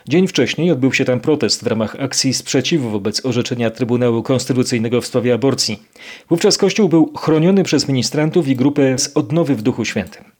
Dzień 0.08 0.28
wcześniej 0.28 0.70
odbył 0.70 0.92
się 0.92 1.04
tam 1.04 1.20
protest 1.20 1.64
w 1.64 1.66
ramach 1.66 1.96
akcji 2.00 2.34
sprzeciwu 2.34 2.90
wobec 2.90 3.26
orzeczenia 3.26 3.70
Trybunału 3.70 4.22
Konstytucyjnego 4.22 5.00
w 5.00 5.06
sprawie 5.06 5.34
aborcji. 5.34 5.82
Wówczas 6.30 6.58
kościół 6.58 6.88
był 6.88 7.12
chroniony 7.16 7.64
przez 7.64 7.88
ministrantów 7.88 8.48
i 8.48 8.56
grupę 8.56 8.98
z 8.98 9.16
odnowy 9.16 9.54
w 9.54 9.62
Duchu 9.62 9.84
Świętym. 9.84 10.35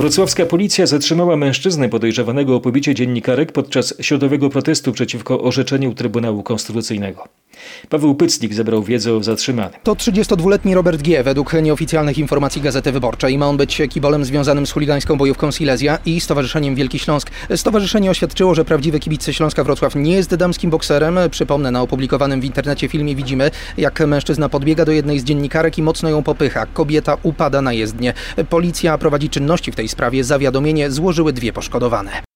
Wrocławska 0.00 0.46
policja 0.46 0.86
zatrzymała 0.86 1.36
mężczyznę 1.36 1.88
podejrzewanego 1.88 2.56
o 2.56 2.60
pobicie 2.60 2.94
dziennikarek 2.94 3.52
podczas 3.52 3.94
środowego 4.00 4.50
protestu 4.50 4.92
przeciwko 4.92 5.42
orzeczeniu 5.42 5.94
Trybunału 5.94 6.42
Konstytucyjnego. 6.42 7.28
Paweł 7.88 8.14
Pyclik 8.14 8.54
zebrał 8.54 8.82
wiedzę 8.82 9.14
o 9.14 9.22
zatrzymanym. 9.22 9.80
To 9.82 9.94
32-letni 9.94 10.74
Robert 10.74 11.02
G. 11.02 11.22
Według 11.22 11.52
nieoficjalnych 11.52 12.18
informacji 12.18 12.62
Gazety 12.62 12.92
Wyborczej 12.92 13.38
ma 13.38 13.46
on 13.46 13.56
być 13.56 13.82
kibolem 13.90 14.24
związanym 14.24 14.66
z 14.66 14.72
chuligańską 14.72 15.16
bojówką 15.16 15.50
Silesia 15.50 15.98
i 16.06 16.20
Stowarzyszeniem 16.20 16.74
Wielki 16.74 16.98
Śląsk. 16.98 17.30
Stowarzyszenie 17.56 18.10
oświadczyło, 18.10 18.54
że 18.54 18.64
prawdziwy 18.64 19.00
kibic 19.00 19.30
Śląska 19.30 19.64
Wrocław 19.64 19.94
nie 19.94 20.12
jest 20.12 20.34
damskim 20.34 20.70
bokserem. 20.70 21.18
Przypomnę, 21.30 21.70
na 21.70 21.82
opublikowanym 21.82 22.40
w 22.40 22.44
internecie 22.44 22.88
filmie 22.88 23.16
widzimy, 23.16 23.50
jak 23.78 24.00
mężczyzna 24.00 24.48
podbiega 24.48 24.84
do 24.84 24.92
jednej 24.92 25.18
z 25.18 25.24
dziennikarek 25.24 25.78
i 25.78 25.82
mocno 25.82 26.08
ją 26.08 26.22
popycha. 26.22 26.66
Kobieta 26.66 27.16
upada 27.22 27.62
na 27.62 27.72
jezdnię. 27.72 28.14
Policja 28.50 28.98
prowadzi 28.98 29.30
czynności 29.30 29.72
w 29.72 29.76
tej 29.76 29.88
sprawie. 29.88 30.24
Zawiadomienie 30.24 30.90
złożyły 30.90 31.32
dwie 31.32 31.52
poszkodowane. 31.52 32.29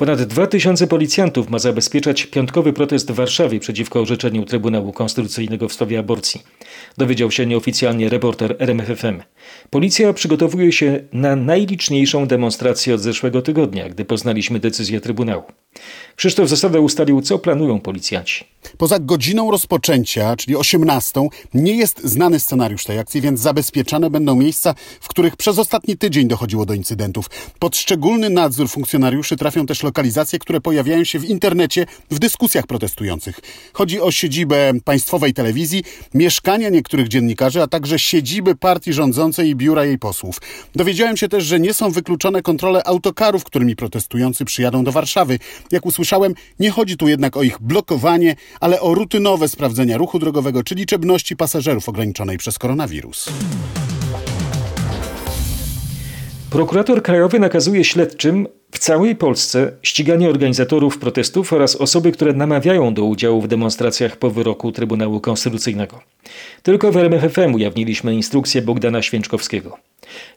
Ponad 0.00 0.22
2000 0.22 0.86
policjantów 0.86 1.50
ma 1.50 1.58
zabezpieczać 1.58 2.26
piątkowy 2.26 2.72
protest 2.72 3.10
w 3.10 3.14
Warszawie 3.14 3.60
przeciwko 3.60 4.00
orzeczeniu 4.00 4.44
Trybunału 4.44 4.92
Konstytucyjnego 4.92 5.68
w 5.68 5.72
sprawie 5.72 5.98
aborcji. 5.98 6.42
Dowiedział 6.98 7.30
się 7.30 7.46
nieoficjalnie 7.46 8.08
reporter 8.08 8.56
RMFFM. 8.58 9.22
Policja 9.70 10.12
przygotowuje 10.12 10.72
się 10.72 11.04
na 11.12 11.36
najliczniejszą 11.36 12.26
demonstrację 12.26 12.94
od 12.94 13.00
zeszłego 13.00 13.42
tygodnia, 13.42 13.88
gdy 13.88 14.04
poznaliśmy 14.04 14.60
decyzję 14.60 15.00
Trybunału. 15.00 15.42
Krzysztof 16.16 16.48
Zasada 16.48 16.80
ustalił, 16.80 17.22
co 17.22 17.38
planują 17.38 17.80
policjanci. 17.80 18.44
Poza 18.78 18.98
godziną 18.98 19.50
rozpoczęcia, 19.50 20.36
czyli 20.36 20.56
18, 20.56 21.28
nie 21.54 21.76
jest 21.76 22.04
znany 22.04 22.40
scenariusz 22.40 22.84
tej 22.84 22.98
akcji, 22.98 23.20
więc 23.20 23.40
zabezpieczane 23.40 24.10
będą 24.10 24.36
miejsca, 24.36 24.74
w 25.00 25.08
których 25.08 25.36
przez 25.36 25.58
ostatni 25.58 25.96
tydzień 25.96 26.28
dochodziło 26.28 26.66
do 26.66 26.74
incydentów. 26.74 27.30
Pod 27.58 27.76
szczególny 27.76 28.30
nadzór 28.30 28.68
funkcjonariuszy 28.68 29.36
trafią 29.36 29.66
też 29.66 29.82
lokalizacje, 29.90 30.38
które 30.38 30.60
pojawiają 30.60 31.04
się 31.04 31.18
w 31.18 31.24
internecie 31.24 31.86
w 32.10 32.18
dyskusjach 32.18 32.66
protestujących. 32.66 33.40
Chodzi 33.72 34.00
o 34.00 34.10
siedzibę 34.10 34.72
państwowej 34.84 35.34
telewizji, 35.34 35.84
mieszkania 36.14 36.68
niektórych 36.68 37.08
dziennikarzy, 37.08 37.62
a 37.62 37.66
także 37.66 37.98
siedziby 37.98 38.54
partii 38.54 38.92
rządzącej 38.92 39.48
i 39.48 39.56
biura 39.56 39.84
jej 39.84 39.98
posłów. 39.98 40.40
Dowiedziałem 40.74 41.16
się 41.16 41.28
też, 41.28 41.44
że 41.44 41.60
nie 41.60 41.74
są 41.74 41.90
wykluczone 41.90 42.42
kontrole 42.42 42.84
autokarów, 42.84 43.44
którymi 43.44 43.76
protestujący 43.76 44.44
przyjadą 44.44 44.84
do 44.84 44.92
Warszawy. 44.92 45.38
Jak 45.72 45.86
usłyszałem, 45.86 46.34
nie 46.60 46.70
chodzi 46.70 46.96
tu 46.96 47.08
jednak 47.08 47.36
o 47.36 47.42
ich 47.42 47.58
blokowanie, 47.60 48.36
ale 48.60 48.80
o 48.80 48.94
rutynowe 48.94 49.48
sprawdzenia 49.48 49.96
ruchu 49.96 50.18
drogowego 50.18 50.62
czy 50.62 50.74
liczebności 50.74 51.36
pasażerów 51.36 51.88
ograniczonej 51.88 52.38
przez 52.38 52.58
koronawirus. 52.58 53.28
Prokurator 56.50 57.02
krajowy 57.02 57.38
nakazuje 57.38 57.84
śledczym 57.84 58.48
w 58.72 58.78
całej 58.78 59.16
Polsce 59.16 59.72
ściganie 59.82 60.28
organizatorów 60.28 60.98
protestów 60.98 61.52
oraz 61.52 61.76
osoby, 61.76 62.12
które 62.12 62.32
namawiają 62.32 62.94
do 62.94 63.04
udziału 63.04 63.40
w 63.40 63.48
demonstracjach 63.48 64.16
po 64.16 64.30
wyroku 64.30 64.72
Trybunału 64.72 65.20
Konstytucyjnego. 65.20 66.00
Tylko 66.62 66.92
w 66.92 66.96
RMFFM 66.96 67.54
ujawniliśmy 67.54 68.14
instrukcję 68.14 68.62
Bogdana 68.62 69.02
Święczkowskiego. 69.02 69.78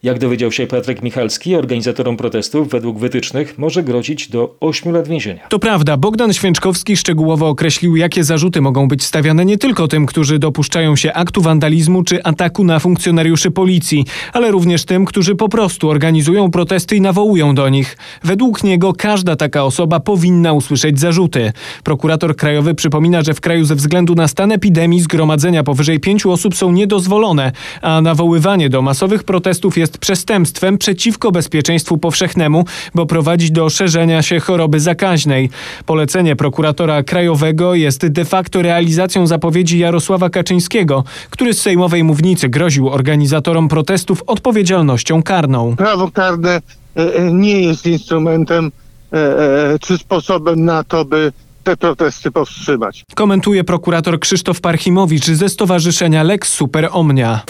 Jak 0.04 0.20
dowiedział 0.20 0.52
się 0.52 0.68
Patryk 0.68 1.04
Michalski, 1.04 1.56
organizatorom 1.56 2.18
protestów 2.18 2.70
według 2.70 3.00
wytycznych 3.00 3.58
może 3.58 3.84
grozić 3.84 4.30
do 4.30 4.56
8 4.60 4.94
lat 4.94 5.08
więzienia. 5.08 5.48
To 5.50 5.60
prawda, 5.60 5.98
Bogdan 5.98 6.34
Święczkowski 6.34 6.98
szczegółowo 6.98 7.48
określił, 7.48 7.96
jakie 7.96 8.24
zarzuty 8.24 8.62
mogą 8.62 8.88
być 8.88 9.04
stawiane 9.04 9.46
nie 9.46 9.58
tylko 9.58 9.88
tym, 9.88 10.06
którzy 10.06 10.40
dopuszczają 10.40 10.96
się 10.96 11.14
aktu 11.14 11.42
wandalizmu 11.42 12.04
czy 12.04 12.24
ataku 12.24 12.64
na 12.64 12.80
funkcjonariuszy 12.80 13.52
policji, 13.52 14.06
ale 14.34 14.52
również 14.52 14.86
tym, 14.86 15.06
którzy 15.06 15.36
po 15.36 15.50
prostu 15.50 15.90
organizują 15.90 16.52
protesty 16.52 16.96
i 16.96 17.02
nawołują 17.02 17.56
do 17.56 17.70
nich. 17.70 17.98
Według 18.24 18.64
niego 18.64 18.94
każda 18.94 19.36
taka 19.36 19.64
osoba 19.64 20.00
powinna 20.00 20.54
usłyszeć 20.54 21.00
zarzuty. 21.00 21.54
Prokurator 21.84 22.36
krajowy 22.36 22.76
przypomina, 22.76 23.22
że 23.22 23.34
w 23.34 23.42
kraju 23.42 23.66
ze 23.66 23.76
względu 23.76 24.16
na 24.16 24.28
stan 24.28 24.52
epidemii 24.52 25.02
zgromadzenia 25.02 25.64
powyżej 25.64 26.00
pięciu 26.00 26.32
osób 26.32 26.56
są 26.56 26.72
niedozwolone, 26.72 27.52
a 27.82 28.02
nawoływanie 28.02 28.70
do 28.70 28.82
masowych 28.82 29.24
protestów 29.24 29.63
jest 29.78 29.98
przestępstwem 29.98 30.78
przeciwko 30.78 31.32
bezpieczeństwu 31.32 31.98
powszechnemu, 31.98 32.66
bo 32.96 33.06
prowadzi 33.06 33.52
do 33.52 33.70
szerzenia 33.70 34.22
się 34.22 34.40
choroby 34.40 34.80
zakaźnej. 34.80 35.50
Polecenie 35.86 36.36
prokuratora 36.36 37.04
krajowego 37.04 37.76
jest 37.76 38.08
de 38.08 38.26
facto 38.26 38.62
realizacją 38.62 39.28
zapowiedzi 39.28 39.80
Jarosława 39.80 40.30
Kaczyńskiego, 40.30 41.04
który 41.30 41.54
z 41.54 41.62
sejmowej 41.62 42.04
mównicy 42.04 42.50
groził 42.50 42.90
organizatorom 42.90 43.68
protestów 43.68 44.24
odpowiedzialnością 44.28 45.24
karną. 45.24 45.76
Prawo 45.76 46.12
karne 46.12 46.62
e, 46.96 47.32
nie 47.32 47.62
jest 47.62 47.86
instrumentem 47.86 48.72
e, 49.14 49.80
czy 49.82 49.98
sposobem 49.98 50.66
na 50.66 50.84
to, 50.84 51.06
by 51.06 51.32
te 51.64 51.78
protesty 51.78 52.32
powstrzymać. 52.32 53.06
Komentuje 53.16 53.64
prokurator 53.64 54.20
Krzysztof 54.20 54.62
Parchimowicz 54.62 55.26
ze 55.26 55.50
Stowarzyszenia 55.50 56.24
Lex 56.24 56.54
Super 56.54 56.90
Omnia. 56.92 57.42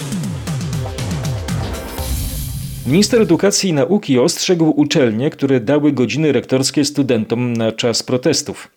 Minister 2.86 3.22
Edukacji 3.22 3.70
i 3.70 3.72
Nauki 3.72 4.18
ostrzegł 4.18 4.72
uczelnie, 4.76 5.30
które 5.30 5.60
dały 5.60 5.92
godziny 5.92 6.32
rektorskie 6.32 6.84
studentom 6.84 7.52
na 7.52 7.72
czas 7.72 8.02
protestów. 8.02 8.70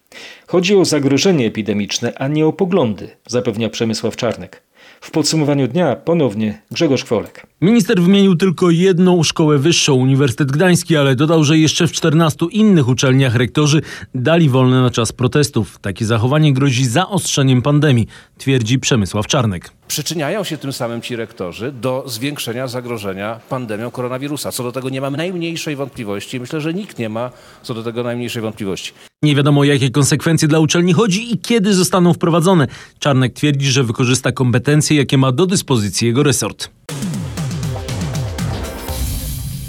Chodzi 0.47 0.75
o 0.75 0.85
zagrożenie 0.85 1.47
epidemiczne, 1.47 2.13
a 2.17 2.27
nie 2.27 2.45
o 2.45 2.53
poglądy, 2.53 3.09
zapewnia 3.25 3.69
Przemysław 3.69 4.15
Czarnek. 4.15 4.61
W 5.01 5.11
podsumowaniu 5.11 5.67
dnia 5.67 5.95
ponownie 5.95 6.61
Grzegorz 6.71 7.03
Kwolek. 7.03 7.47
Minister 7.61 8.01
wymienił 8.01 8.35
tylko 8.35 8.69
jedną 8.69 9.23
szkołę 9.23 9.57
wyższą, 9.57 9.93
Uniwersytet 9.93 10.51
Gdański, 10.51 10.97
ale 10.97 11.15
dodał, 11.15 11.43
że 11.43 11.57
jeszcze 11.57 11.87
w 11.87 11.91
14 11.91 12.45
innych 12.51 12.87
uczelniach 12.87 13.35
rektorzy 13.35 13.81
dali 14.15 14.49
wolne 14.49 14.81
na 14.81 14.89
czas 14.89 15.11
protestów. 15.11 15.79
Takie 15.79 16.05
zachowanie 16.05 16.53
grozi 16.53 16.85
zaostrzeniem 16.85 17.61
pandemii, 17.61 18.07
twierdzi 18.37 18.79
Przemysław 18.79 19.27
Czarnek. 19.27 19.71
Przyczyniają 19.87 20.43
się 20.43 20.57
tym 20.57 20.73
samym 20.73 21.01
ci 21.01 21.15
rektorzy 21.15 21.71
do 21.71 22.03
zwiększenia 22.07 22.67
zagrożenia 22.67 23.39
pandemią 23.49 23.91
koronawirusa. 23.91 24.51
Co 24.51 24.63
do 24.63 24.71
tego 24.71 24.89
nie 24.89 25.01
mam 25.01 25.15
najmniejszej 25.15 25.75
wątpliwości. 25.75 26.39
Myślę, 26.39 26.61
że 26.61 26.73
nikt 26.73 26.99
nie 26.99 27.09
ma 27.09 27.31
co 27.63 27.73
do 27.73 27.83
tego 27.83 28.03
najmniejszej 28.03 28.41
wątpliwości. 28.41 28.91
Nie 29.23 29.35
wiadomo, 29.35 29.63
jakie 29.63 29.89
konsekwencje 29.89 30.47
dla 30.47 30.59
uczelni 30.59 30.93
chodzi 30.93 31.33
i 31.33 31.37
kiedy 31.37 31.73
zostaną 31.73 32.13
wprowadzone. 32.13 32.67
Czarnek 32.99 33.33
twierdzi, 33.33 33.71
że 33.71 33.83
wykorzysta 33.83 34.31
kompetencje, 34.31 34.97
jakie 34.97 35.17
ma 35.17 35.31
do 35.31 35.45
dyspozycji 35.45 36.07
jego 36.07 36.23
resort. 36.23 36.69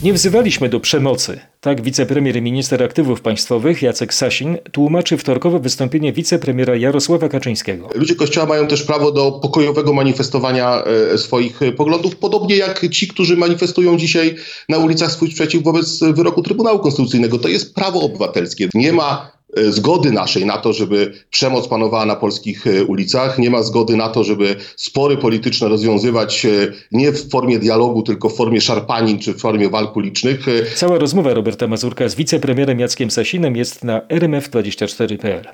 Nie 0.02 0.12
wzywaliśmy 0.12 0.68
do 0.68 0.80
przemocy. 0.80 1.40
Tak 1.60 1.82
wicepremier 1.82 2.36
i 2.36 2.42
minister 2.42 2.82
aktywów 2.82 3.20
państwowych 3.20 3.82
Jacek 3.82 4.14
Sasin 4.14 4.56
tłumaczy 4.72 5.18
wtorkowe 5.18 5.58
wystąpienie 5.58 6.12
wicepremiera 6.12 6.76
Jarosława 6.76 7.28
Kaczyńskiego. 7.28 7.88
Ludzie 7.94 8.14
Kościoła 8.14 8.46
mają 8.46 8.66
też 8.66 8.82
prawo 8.82 9.12
do 9.12 9.32
pokojowego 9.32 9.92
manifestowania 9.92 10.84
e, 10.84 11.18
swoich 11.18 11.60
poglądów, 11.76 12.16
podobnie 12.16 12.56
jak 12.56 12.88
ci, 12.88 13.08
którzy 13.08 13.36
manifestują 13.36 13.96
dzisiaj 13.96 14.36
na 14.68 14.78
ulicach 14.78 15.12
swój 15.12 15.30
sprzeciw 15.30 15.62
wobec 15.62 16.00
wyroku 16.00 16.42
Trybunału 16.42 16.78
Konstytucyjnego. 16.78 17.38
To 17.38 17.48
jest 17.48 17.74
prawo 17.74 18.00
obywatelskie. 18.00 18.68
Nie 18.74 18.92
ma 18.92 19.30
e, 19.34 19.37
zgody 19.56 20.12
naszej 20.12 20.46
na 20.46 20.58
to, 20.58 20.72
żeby 20.72 21.12
przemoc 21.30 21.68
panowała 21.68 22.06
na 22.06 22.16
polskich 22.16 22.66
e, 22.66 22.84
ulicach. 22.84 23.38
Nie 23.38 23.50
ma 23.50 23.62
zgody 23.62 23.96
na 23.96 24.08
to, 24.08 24.24
żeby 24.24 24.56
spory 24.76 25.16
polityczne 25.16 25.68
rozwiązywać 25.68 26.46
nie 26.92 27.12
w 27.12 27.30
formie 27.30 27.58
dialogu, 27.58 28.02
tylko 28.02 28.28
w 28.28 28.36
formie 28.36 28.60
szarpanin 28.60 29.18
czy 29.18 29.34
w 29.34 29.40
formie 29.40 29.68
walk 29.68 29.96
ulicznych. 29.96 30.46
Cała 30.74 30.98
rozmowa 30.98 31.34
Roberta 31.34 31.66
Mazurka 31.66 32.08
z 32.08 32.14
wicepremierem 32.14 32.80
Jackiem 32.80 33.10
Sasinem 33.10 33.56
jest 33.56 33.84
na 33.84 34.00
rmf24.pl. 34.00 35.44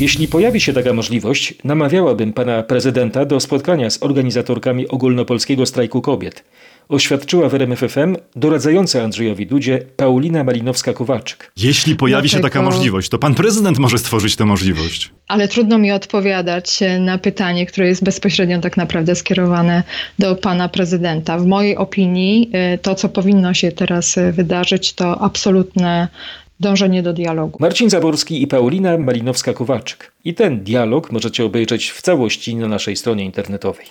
Jeśli 0.00 0.28
pojawi 0.28 0.60
się 0.60 0.72
taka 0.72 0.92
możliwość, 0.92 1.54
namawiałabym 1.64 2.32
pana 2.32 2.62
prezydenta 2.62 3.24
do 3.24 3.40
spotkania 3.40 3.90
z 3.90 4.02
organizatorkami 4.02 4.88
ogólnopolskiego 4.88 5.66
strajku 5.66 6.00
kobiet. 6.00 6.44
Oświadczyła 6.88 7.48
w 7.48 7.54
RMFFM 7.54 8.16
doradzająca 8.36 9.02
Andrzejowi 9.02 9.46
Dudzie 9.46 9.82
Paulina 9.96 10.44
Malinowska-Kowalczyk. 10.44 11.50
Jeśli 11.56 11.96
pojawi 11.96 12.28
się 12.28 12.40
taka 12.40 12.62
możliwość, 12.62 13.08
to 13.08 13.18
pan 13.18 13.34
prezydent 13.34 13.78
może 13.78 13.98
stworzyć 13.98 14.36
tę 14.36 14.44
możliwość. 14.44 15.10
Ale 15.28 15.48
trudno 15.48 15.78
mi 15.78 15.92
odpowiadać 15.92 16.80
na 17.00 17.18
pytanie, 17.18 17.66
które 17.66 17.88
jest 17.88 18.04
bezpośrednio 18.04 18.60
tak 18.60 18.76
naprawdę 18.76 19.14
skierowane 19.14 19.82
do 20.18 20.36
pana 20.36 20.68
prezydenta. 20.68 21.38
W 21.38 21.46
mojej 21.46 21.76
opinii 21.76 22.50
y, 22.74 22.78
to, 22.78 22.94
co 22.94 23.08
powinno 23.08 23.54
się 23.54 23.72
teraz 23.72 24.16
y, 24.16 24.32
wydarzyć, 24.32 24.92
to 24.92 25.20
absolutne 25.20 26.08
dążenie 26.60 27.02
do 27.02 27.12
dialogu. 27.12 27.58
Marcin 27.60 27.90
Zaborski 27.90 28.42
i 28.42 28.46
Paulina 28.46 28.98
Malinowska-Kowalczyk. 28.98 29.96
I 30.24 30.34
ten 30.34 30.60
dialog 30.60 31.12
możecie 31.12 31.44
obejrzeć 31.44 31.90
w 31.90 32.02
całości 32.02 32.56
na 32.56 32.68
naszej 32.68 32.96
stronie 32.96 33.24
internetowej. 33.24 33.86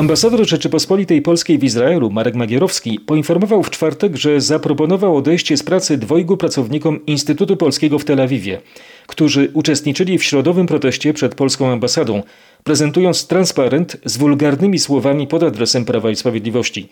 Ambasador 0.00 0.48
Rzeczypospolitej 0.48 1.22
Polskiej 1.22 1.58
w 1.58 1.64
Izraelu 1.64 2.10
Marek 2.10 2.34
Magierowski 2.34 3.00
poinformował 3.00 3.62
w 3.62 3.70
czwartek, 3.70 4.16
że 4.16 4.40
zaproponował 4.40 5.16
odejście 5.16 5.56
z 5.56 5.62
pracy 5.62 5.98
dwojgu 5.98 6.36
pracownikom 6.36 7.06
Instytutu 7.06 7.56
Polskiego 7.56 7.98
w 7.98 8.04
Tel 8.04 8.20
Awiwie, 8.20 8.60
którzy 9.06 9.50
uczestniczyli 9.54 10.18
w 10.18 10.24
środowym 10.24 10.66
proteście 10.66 11.12
przed 11.12 11.34
polską 11.34 11.72
ambasadą, 11.72 12.22
prezentując 12.64 13.26
transparent 13.26 13.96
z 14.04 14.16
wulgarnymi 14.16 14.78
słowami 14.78 15.26
pod 15.26 15.42
adresem 15.42 15.84
Prawa 15.84 16.10
i 16.10 16.16
Sprawiedliwości. 16.16 16.88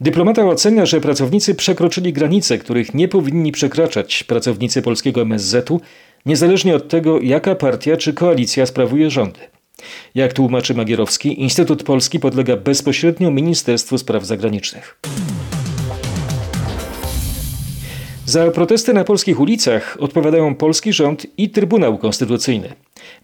Dyplomata 0.00 0.46
ocenia, 0.46 0.86
że 0.86 1.00
pracownicy 1.00 1.54
przekroczyli 1.54 2.12
granice, 2.12 2.58
których 2.58 2.94
nie 2.94 3.08
powinni 3.08 3.52
przekraczać 3.52 4.24
pracownicy 4.24 4.82
polskiego 4.82 5.22
MSZ-u, 5.22 5.80
niezależnie 6.26 6.76
od 6.76 6.88
tego, 6.88 7.20
jaka 7.20 7.54
partia 7.54 7.96
czy 7.96 8.12
koalicja 8.12 8.66
sprawuje 8.66 9.10
rządy. 9.10 9.40
Jak 10.14 10.32
tłumaczy 10.32 10.74
Magierowski, 10.74 11.40
Instytut 11.40 11.82
Polski 11.82 12.20
podlega 12.20 12.56
bezpośrednio 12.56 13.30
Ministerstwu 13.30 13.98
Spraw 13.98 14.24
Zagranicznych. 14.24 14.98
Za 18.26 18.50
protesty 18.50 18.92
na 18.92 19.04
polskich 19.04 19.40
ulicach 19.40 19.96
odpowiadają 20.00 20.54
polski 20.54 20.92
rząd 20.92 21.26
i 21.36 21.50
Trybunał 21.50 21.98
Konstytucyjny. 21.98 22.72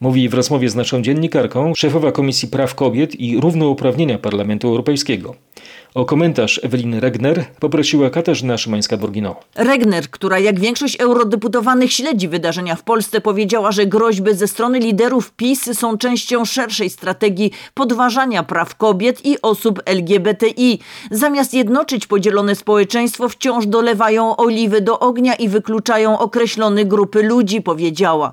Mówi 0.00 0.28
w 0.28 0.34
rozmowie 0.34 0.70
z 0.70 0.74
naszą 0.74 1.02
dziennikarką 1.02 1.72
szefowa 1.74 2.12
Komisji 2.12 2.48
Praw 2.48 2.74
Kobiet 2.74 3.20
i 3.20 3.40
Równouprawnienia 3.40 4.18
Parlamentu 4.18 4.68
Europejskiego. 4.68 5.34
O 5.94 6.04
komentarz 6.04 6.60
Eweliny 6.62 7.00
Regner 7.00 7.44
poprosiła 7.60 8.10
Katarzyna 8.10 8.56
Szymańska-Borgino. 8.56 9.34
Regner, 9.54 10.10
która 10.10 10.38
jak 10.38 10.60
większość 10.60 11.00
eurodeputowanych 11.00 11.92
śledzi 11.92 12.28
wydarzenia 12.28 12.76
w 12.76 12.82
Polsce, 12.82 13.20
powiedziała, 13.20 13.72
że 13.72 13.86
groźby 13.86 14.34
ze 14.34 14.48
strony 14.48 14.78
liderów 14.78 15.32
PiS 15.32 15.78
są 15.78 15.98
częścią 15.98 16.44
szerszej 16.44 16.90
strategii 16.90 17.50
podważania 17.74 18.42
praw 18.42 18.76
kobiet 18.76 19.26
i 19.26 19.42
osób 19.42 19.82
LGBTI. 19.86 20.78
Zamiast 21.10 21.54
jednoczyć 21.54 22.06
podzielone 22.06 22.54
społeczeństwo, 22.54 23.28
wciąż 23.28 23.66
dolewają 23.66 24.36
oliwy 24.36 24.80
do 24.80 24.98
ognia 24.98 25.34
i 25.34 25.48
wykluczają 25.48 26.18
określone 26.18 26.84
grupy 26.84 27.22
ludzi, 27.22 27.62
powiedziała. 27.62 28.32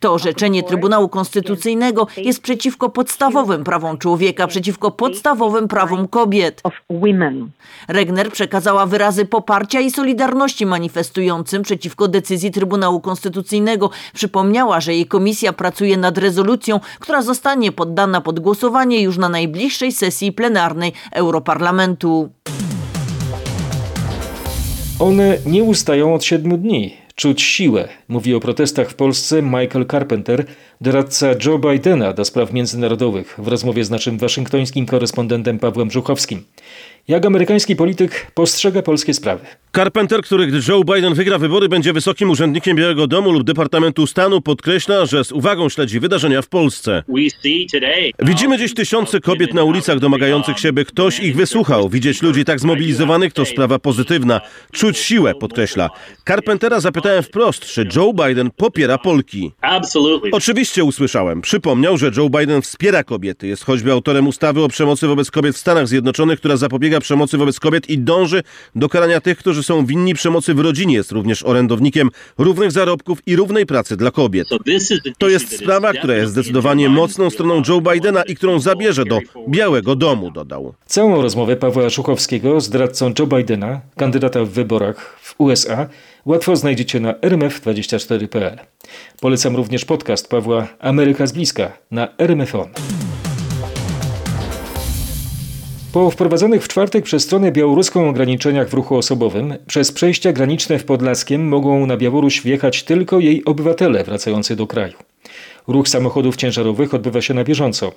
To 0.00 0.12
orzeczenie 0.12 0.62
Trybunału 0.62 1.08
Konstytucyjnego 1.08 2.06
jest 2.16 2.42
przeciwko 2.42 2.88
podstawowym 2.88 3.64
prawom 3.64 3.98
człowieka, 3.98 4.46
przeciwko 4.46 4.90
podstawowym 4.90 5.68
prawom 5.68 6.08
kobiet. 6.08 6.62
Regner 7.88 8.32
przekazała 8.32 8.86
wyrazy 8.86 9.24
poparcia 9.24 9.80
i 9.80 9.90
solidarności 9.90 10.66
manifestującym 10.66 11.62
przeciwko 11.62 12.08
decyzji 12.08 12.50
Trybunału 12.50 13.00
Konstytucyjnego. 13.00 13.90
Przypomniała, 14.14 14.80
że 14.80 14.94
jej 14.94 15.06
komisja 15.06 15.52
pracuje 15.52 15.96
nad 15.96 16.18
rezolucją, 16.18 16.80
która 17.00 17.22
zostanie 17.22 17.72
poddana 17.72 18.20
pod 18.20 18.40
głosowanie 18.40 19.02
już 19.02 19.18
na 19.18 19.28
najbliższej 19.28 19.92
sesji 19.92 20.32
plenarnej 20.32 20.92
Europarlamentu. 21.12 22.30
One 24.98 25.38
nie 25.46 25.62
ustają 25.62 26.14
od 26.14 26.24
siedmiu 26.24 26.56
dni. 26.56 27.03
Czuć 27.16 27.42
siłę, 27.42 27.88
mówi 28.08 28.34
o 28.34 28.40
protestach 28.40 28.90
w 28.90 28.94
Polsce 28.94 29.42
Michael 29.42 29.86
Carpenter, 29.90 30.46
doradca 30.80 31.26
Joe 31.44 31.58
Bidena 31.58 32.12
do 32.12 32.24
spraw 32.24 32.52
międzynarodowych, 32.52 33.34
w 33.38 33.48
rozmowie 33.48 33.84
z 33.84 33.90
naszym 33.90 34.18
waszyngtońskim 34.18 34.86
korespondentem 34.86 35.58
Pawłem 35.58 35.90
Żuchowskim. 35.90 36.44
Jak 37.08 37.26
amerykański 37.26 37.76
polityk 37.76 38.30
postrzega 38.34 38.82
polskie 38.82 39.14
sprawy? 39.14 39.46
Carpenter, 39.76 40.22
który 40.22 40.46
gdy 40.46 40.60
Joe 40.68 40.84
Biden 40.94 41.14
wygra 41.14 41.38
wybory, 41.38 41.68
będzie 41.68 41.92
wysokim 41.92 42.30
urzędnikiem 42.30 42.76
Białego 42.76 43.06
Domu 43.06 43.32
lub 43.32 43.44
Departamentu 43.44 44.06
Stanu, 44.06 44.40
podkreśla, 44.40 45.06
że 45.06 45.24
z 45.24 45.32
uwagą 45.32 45.68
śledzi 45.68 46.00
wydarzenia 46.00 46.42
w 46.42 46.48
Polsce. 46.48 47.02
Widzimy 48.22 48.58
dziś 48.58 48.74
tysiące 48.74 49.20
kobiet 49.20 49.54
na 49.54 49.64
ulicach 49.64 49.98
domagających 49.98 50.58
się, 50.58 50.72
by 50.72 50.84
ktoś 50.84 51.20
ich 51.20 51.36
wysłuchał. 51.36 51.88
Widzieć 51.88 52.22
ludzi 52.22 52.44
tak 52.44 52.60
zmobilizowanych 52.60 53.32
to 53.32 53.44
sprawa 53.44 53.78
pozytywna. 53.78 54.40
Czuć 54.72 54.98
siłę, 54.98 55.34
podkreśla. 55.34 55.90
Carpentera 56.28 56.80
zapytałem 56.80 57.22
wprost, 57.22 57.64
czy 57.64 57.88
Joe 57.96 58.12
Biden 58.12 58.50
popiera 58.56 58.98
Polki. 58.98 59.52
Oczywiście 60.32 60.84
usłyszałem. 60.84 61.40
Przypomniał, 61.40 61.96
że 61.96 62.10
Joe 62.16 62.30
Biden 62.30 62.62
wspiera 62.62 63.04
kobiety. 63.04 63.46
Jest 63.46 63.64
choćby 63.64 63.92
autorem 63.92 64.26
ustawy 64.26 64.62
o 64.62 64.68
przemocy 64.68 65.06
wobec 65.06 65.30
kobiet 65.30 65.56
w 65.56 65.58
Stanach 65.58 65.88
Zjednoczonych, 65.88 66.38
która 66.38 66.56
zapobiega 66.56 66.93
przemocy 67.00 67.38
wobec 67.38 67.60
kobiet 67.60 67.90
i 67.90 67.98
dąży 67.98 68.42
do 68.74 68.88
karania 68.88 69.20
tych, 69.20 69.38
którzy 69.38 69.62
są 69.62 69.86
winni 69.86 70.14
przemocy 70.14 70.54
w 70.54 70.60
rodzinie. 70.60 70.94
Jest 70.94 71.12
również 71.12 71.42
orędownikiem 71.42 72.10
równych 72.38 72.72
zarobków 72.72 73.18
i 73.26 73.36
równej 73.36 73.66
pracy 73.66 73.96
dla 73.96 74.10
kobiet. 74.10 74.48
To 75.18 75.28
jest 75.28 75.58
sprawa, 75.58 75.92
która 75.92 76.14
jest 76.14 76.32
zdecydowanie 76.32 76.88
mocną 76.88 77.30
stroną 77.30 77.62
Joe 77.68 77.80
Bidena 77.80 78.22
i 78.22 78.34
którą 78.34 78.58
zabierze 78.58 79.04
do 79.04 79.18
Białego 79.48 79.96
Domu, 79.96 80.30
dodał. 80.30 80.74
Całą 80.86 81.22
rozmowę 81.22 81.56
Pawła 81.56 81.90
Szuchowskiego 81.90 82.60
z 82.60 82.70
doradcą 82.70 83.12
Joe 83.18 83.26
Bidena, 83.26 83.80
kandydata 83.96 84.44
w 84.44 84.48
wyborach 84.48 85.18
w 85.22 85.34
USA, 85.38 85.88
łatwo 86.26 86.56
znajdziecie 86.56 87.00
na 87.00 87.12
rmf24.pl. 87.12 88.58
Polecam 89.20 89.56
również 89.56 89.84
podcast 89.84 90.28
Pawła 90.28 90.68
Ameryka 90.80 91.26
z 91.26 91.32
bliska 91.32 91.72
na 91.90 92.08
RMFON. 92.18 92.68
Po 95.94 96.10
wprowadzonych 96.10 96.64
w 96.64 96.68
czwartek 96.68 97.04
przez 97.04 97.22
stronę 97.22 97.52
białoruską 97.52 98.08
ograniczeniach 98.08 98.68
w 98.68 98.74
ruchu 98.74 98.96
osobowym, 98.96 99.54
przez 99.66 99.92
przejścia 99.92 100.32
graniczne 100.32 100.78
w 100.78 100.84
Podlaskiem 100.84 101.48
mogą 101.48 101.86
na 101.86 101.96
Białoruś 101.96 102.40
wjechać 102.40 102.82
tylko 102.82 103.20
jej 103.20 103.44
obywatele 103.44 104.04
wracający 104.04 104.56
do 104.56 104.66
kraju. 104.66 104.92
Ruch 105.68 105.88
samochodów 105.88 106.36
ciężarowych 106.36 106.94
odbywa 106.94 107.20
się 107.20 107.34
na 107.34 107.44
bieżąco. 107.44 107.92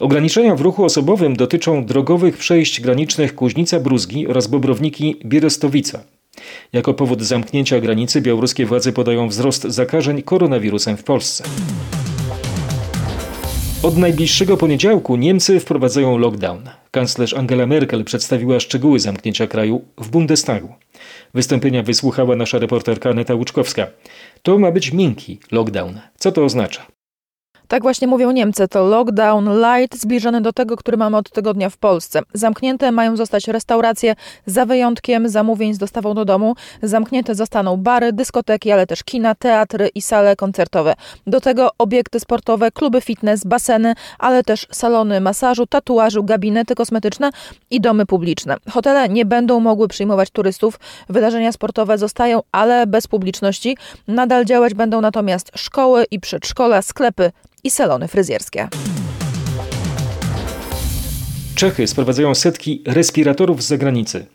Ograniczenia 0.00 0.54
w 0.54 0.60
ruchu 0.60 0.84
osobowym 0.84 1.36
dotyczą 1.36 1.84
drogowych 1.84 2.36
przejść 2.36 2.80
granicznych 2.80 3.34
Kuźnica-Bruzgi 3.34 4.30
oraz 4.30 4.46
Bobrowniki 4.46 5.16
Bierestowica. 5.24 6.00
Jako 6.72 6.94
powód 6.94 7.22
zamknięcia 7.22 7.80
granicy 7.80 8.20
białoruskie 8.20 8.66
władze 8.66 8.92
podają 8.92 9.28
wzrost 9.28 9.62
zakażeń 9.62 10.22
koronawirusem 10.22 10.96
w 10.96 11.04
Polsce. 11.04 11.44
Od 13.82 13.96
najbliższego 13.96 14.56
poniedziałku 14.56 15.16
Niemcy 15.16 15.60
wprowadzają 15.60 16.18
lockdown. 16.18 16.70
Kanclerz 16.90 17.34
Angela 17.34 17.66
Merkel 17.66 18.04
przedstawiła 18.04 18.60
szczegóły 18.60 19.00
zamknięcia 19.00 19.46
kraju 19.46 19.84
w 19.98 20.08
Bundestagu. 20.08 20.74
Wystąpienia 21.34 21.82
wysłuchała 21.82 22.36
nasza 22.36 22.58
reporterka 22.58 23.10
Aneta 23.10 23.34
Łuczkowska. 23.34 23.86
To 24.42 24.58
ma 24.58 24.70
być 24.70 24.92
miękki 24.92 25.38
lockdown. 25.52 26.00
Co 26.18 26.32
to 26.32 26.44
oznacza? 26.44 26.86
Tak 27.68 27.82
właśnie 27.82 28.08
mówią 28.08 28.30
Niemcy. 28.30 28.68
To 28.68 28.86
lockdown 28.86 29.48
light 29.60 30.00
zbliżony 30.00 30.40
do 30.40 30.52
tego, 30.52 30.76
który 30.76 30.96
mamy 30.96 31.16
od 31.16 31.30
tygodnia 31.30 31.70
w 31.70 31.76
Polsce. 31.76 32.20
Zamknięte 32.34 32.92
mają 32.92 33.16
zostać 33.16 33.48
restauracje, 33.48 34.14
za 34.46 34.66
wyjątkiem 34.66 35.28
zamówień 35.28 35.74
z 35.74 35.78
dostawą 35.78 36.14
do 36.14 36.24
domu. 36.24 36.54
Zamknięte 36.82 37.34
zostaną 37.34 37.76
bary, 37.76 38.12
dyskoteki, 38.12 38.72
ale 38.72 38.86
też 38.86 39.04
kina, 39.04 39.34
teatry 39.34 39.90
i 39.94 40.02
sale 40.02 40.36
koncertowe. 40.36 40.94
Do 41.26 41.40
tego 41.40 41.70
obiekty 41.78 42.20
sportowe, 42.20 42.70
kluby 42.70 43.00
fitness, 43.00 43.44
baseny, 43.44 43.94
ale 44.18 44.42
też 44.42 44.66
salony 44.70 45.20
masażu, 45.20 45.66
tatuażu, 45.66 46.24
gabinety 46.24 46.74
kosmetyczne 46.74 47.30
i 47.70 47.80
domy 47.80 48.06
publiczne. 48.06 48.56
Hotele 48.70 49.08
nie 49.08 49.24
będą 49.24 49.60
mogły 49.60 49.88
przyjmować 49.88 50.30
turystów. 50.30 50.80
Wydarzenia 51.08 51.52
sportowe 51.52 51.98
zostają, 51.98 52.40
ale 52.52 52.86
bez 52.86 53.06
publiczności. 53.06 53.76
Nadal 54.06 54.44
działać 54.44 54.74
będą 54.74 55.00
natomiast 55.00 55.50
szkoły 55.54 56.04
i 56.10 56.20
przedszkola, 56.20 56.82
sklepy 56.82 57.32
i 57.64 57.70
salony 57.70 58.08
fryzjerskie. 58.08 58.68
Czechy 61.54 61.86
sprowadzają 61.86 62.34
setki 62.34 62.82
respiratorów 62.86 63.62
z 63.62 63.66
zagranicy, 63.66 64.26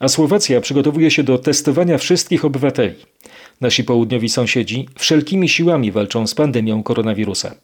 a 0.00 0.08
Słowacja 0.08 0.60
przygotowuje 0.60 1.10
się 1.10 1.22
do 1.22 1.38
testowania 1.38 1.98
wszystkich 1.98 2.44
obywateli. 2.44 2.94
Nasi 3.60 3.84
południowi 3.84 4.28
sąsiedzi 4.28 4.88
wszelkimi 4.98 5.48
siłami 5.48 5.92
walczą 5.92 6.26
z 6.26 6.34
pandemią 6.34 6.82
koronawirusa. 6.82 7.54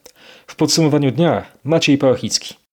W 0.46 0.56
podsumowaniu 0.56 1.10
dnia 1.10 1.46
Maciej 1.64 1.98
Pałachicki. 1.98 2.65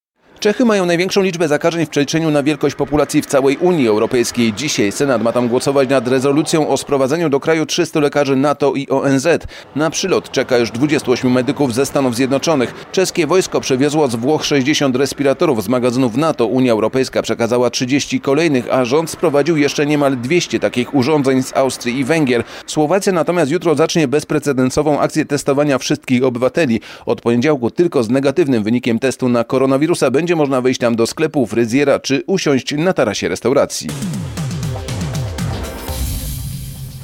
Czechy 0.44 0.66
mają 0.66 0.86
największą 0.86 1.22
liczbę 1.22 1.48
zakażeń 1.48 1.86
w 1.86 1.90
przeliczeniu 1.90 2.32
na 2.32 2.44
wielkość 2.44 2.76
populacji 2.76 3.22
w 3.22 3.26
całej 3.26 3.58
Unii 3.58 3.88
Europejskiej. 3.88 4.54
Dzisiaj 4.54 4.92
Senat 4.92 5.24
ma 5.24 5.32
tam 5.32 5.48
głosować 5.48 5.90
nad 5.90 6.08
rezolucją 6.08 6.70
o 6.70 6.78
sprowadzeniu 6.78 7.30
do 7.30 7.40
kraju 7.40 7.66
300 7.66 8.00
lekarzy 8.00 8.36
NATO 8.36 8.74
i 8.76 8.90
ONZ. 8.90 9.28
Na 9.76 9.90
przylot 9.90 10.32
czeka 10.32 10.58
już 10.58 10.72
28 10.72 11.32
medyków 11.32 11.74
ze 11.74 11.86
Stanów 11.86 12.16
Zjednoczonych. 12.16 12.86
Czeskie 12.92 13.28
wojsko 13.28 13.62
przewiozło 13.62 14.08
z 14.08 14.16
Włoch 14.16 14.46
60 14.46 14.96
respiratorów 14.96 15.64
z 15.64 15.68
magazynów 15.68 16.18
NATO. 16.18 16.46
Unia 16.46 16.72
Europejska 16.72 17.22
przekazała 17.22 17.70
30 17.70 18.22
kolejnych, 18.22 18.74
a 18.74 18.86
rząd 18.86 19.10
sprowadził 19.10 19.58
jeszcze 19.58 19.86
niemal 19.86 20.18
200 20.18 20.60
takich 20.60 20.96
urządzeń 20.96 21.44
z 21.44 21.58
Austrii 21.58 22.00
i 22.00 22.04
Węgier. 22.04 22.44
Słowacja 22.68 23.14
natomiast 23.14 23.52
jutro 23.52 23.76
zacznie 23.76 24.08
bezprecedensową 24.08 25.00
akcję 25.00 25.26
testowania 25.26 25.78
wszystkich 25.78 26.24
obywateli. 26.24 26.82
Od 27.06 27.22
poniedziałku 27.22 27.72
tylko 27.72 28.04
z 28.04 28.10
negatywnym 28.10 28.64
wynikiem 28.64 29.00
testu 29.00 29.30
na 29.30 29.44
koronawirusa 29.44 30.12
będzie 30.12 30.33
można 30.36 30.62
wyjść 30.62 30.80
tam 30.80 30.96
do 30.96 31.08
sklepu, 31.08 31.48
fryzjera 31.48 32.00
czy 32.00 32.24
usiąść 32.28 32.74
na 32.78 32.94
tarasie 32.94 33.28
restauracji. 33.28 33.90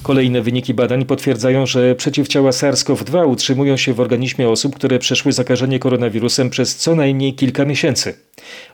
Kolejne 0.09 0.41
wyniki 0.41 0.73
badań 0.73 1.05
potwierdzają, 1.05 1.65
że 1.65 1.95
przeciwciała 1.95 2.51
SARS-CoV-2 2.51 3.27
utrzymują 3.27 3.77
się 3.77 3.93
w 3.93 3.99
organizmie 3.99 4.49
osób, 4.49 4.75
które 4.75 4.99
przeszły 4.99 5.31
zakażenie 5.31 5.79
koronawirusem 5.79 6.49
przez 6.49 6.75
co 6.75 6.95
najmniej 6.95 7.33
kilka 7.33 7.65
miesięcy. 7.65 8.13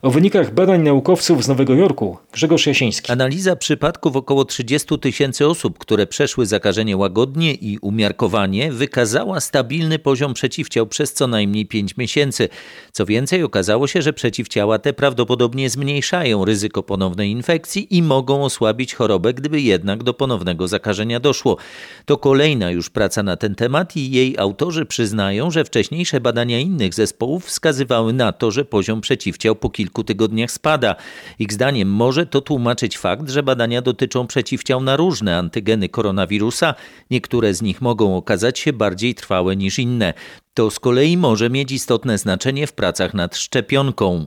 O 0.02 0.12
wynikach 0.12 0.54
badań 0.54 0.82
naukowców 0.82 1.44
z 1.44 1.48
Nowego 1.48 1.74
Jorku 1.74 2.18
Grzegorz 2.34 2.68
Jasiński. 2.68 3.12
Analiza 3.12 3.56
przypadków 3.56 4.16
około 4.16 4.46
30 4.46 5.00
tysięcy 5.00 5.48
osób, 5.48 5.78
które 5.78 6.08
przeszły 6.08 6.46
zakażenie 6.46 6.98
łagodnie 6.98 7.54
i 7.54 7.80
umiarkowanie, 7.82 8.72
wykazała 8.72 9.40
stabilny 9.40 10.00
poziom 10.00 10.34
przeciwciał 10.34 10.88
przez 10.88 11.14
co 11.14 11.28
najmniej 11.28 11.66
5 11.66 11.98
miesięcy. 11.98 12.50
Co 12.92 13.06
więcej, 13.06 13.44
okazało 13.44 13.88
się, 13.88 14.02
że 14.02 14.14
przeciwciała 14.14 14.80
te 14.80 14.94
prawdopodobnie 14.94 15.70
zmniejszają 15.70 16.46
ryzyko 16.46 16.84
ponownej 16.84 17.32
infekcji 17.32 17.98
i 17.98 18.02
mogą 18.02 18.44
osłabić 18.44 18.96
chorobę, 18.96 19.34
gdyby 19.34 19.62
jednak 19.62 20.04
do 20.04 20.14
ponownego 20.14 20.68
zakażenia 20.68 21.20
doszło. 21.26 21.58
To 22.06 22.18
kolejna 22.18 22.72
już 22.72 22.90
praca 22.90 23.24
na 23.24 23.36
ten 23.38 23.56
temat 23.56 23.98
i 23.98 24.12
jej 24.12 24.38
autorzy 24.38 24.86
przyznają, 24.86 25.52
że 25.52 25.66
wcześniejsze 25.66 26.22
badania 26.22 26.60
innych 26.60 26.94
zespołów 26.94 27.46
wskazywały 27.46 28.14
na 28.14 28.32
to, 28.32 28.52
że 28.52 28.66
poziom 28.66 29.02
przeciwciał 29.02 29.56
po 29.56 29.70
kilku 29.70 30.04
tygodniach 30.04 30.52
spada. 30.52 30.96
Ich 31.40 31.54
zdaniem 31.54 31.90
może 31.90 32.26
to 32.26 32.42
tłumaczyć 32.42 32.98
fakt, 32.98 33.30
że 33.30 33.44
badania 33.44 33.82
dotyczą 33.82 34.28
przeciwciał 34.28 34.82
na 34.82 34.96
różne 34.96 35.38
antygeny 35.38 35.90
koronawirusa. 35.90 36.76
Niektóre 37.12 37.54
z 37.54 37.62
nich 37.62 37.82
mogą 37.82 38.18
okazać 38.18 38.60
się 38.60 38.74
bardziej 38.74 39.16
trwałe 39.16 39.56
niż 39.56 39.80
inne. 39.80 40.14
To 40.54 40.72
z 40.72 40.80
kolei 40.80 41.18
może 41.18 41.50
mieć 41.50 41.72
istotne 41.72 42.18
znaczenie 42.18 42.68
w 42.68 42.74
pracach 42.74 43.14
nad 43.14 43.38
szczepionką. 43.38 44.26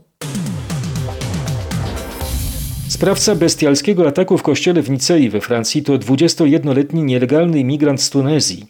Sprawca 2.99 3.35
bestialskiego 3.35 4.07
ataku 4.07 4.37
w 4.37 4.43
kościele 4.43 4.81
w 4.81 4.89
Nicei 4.89 5.29
we 5.29 5.41
Francji 5.41 5.83
to 5.83 5.93
21-letni 5.93 7.03
nielegalny 7.03 7.59
imigrant 7.59 8.01
z 8.01 8.09
Tunezji. 8.09 8.65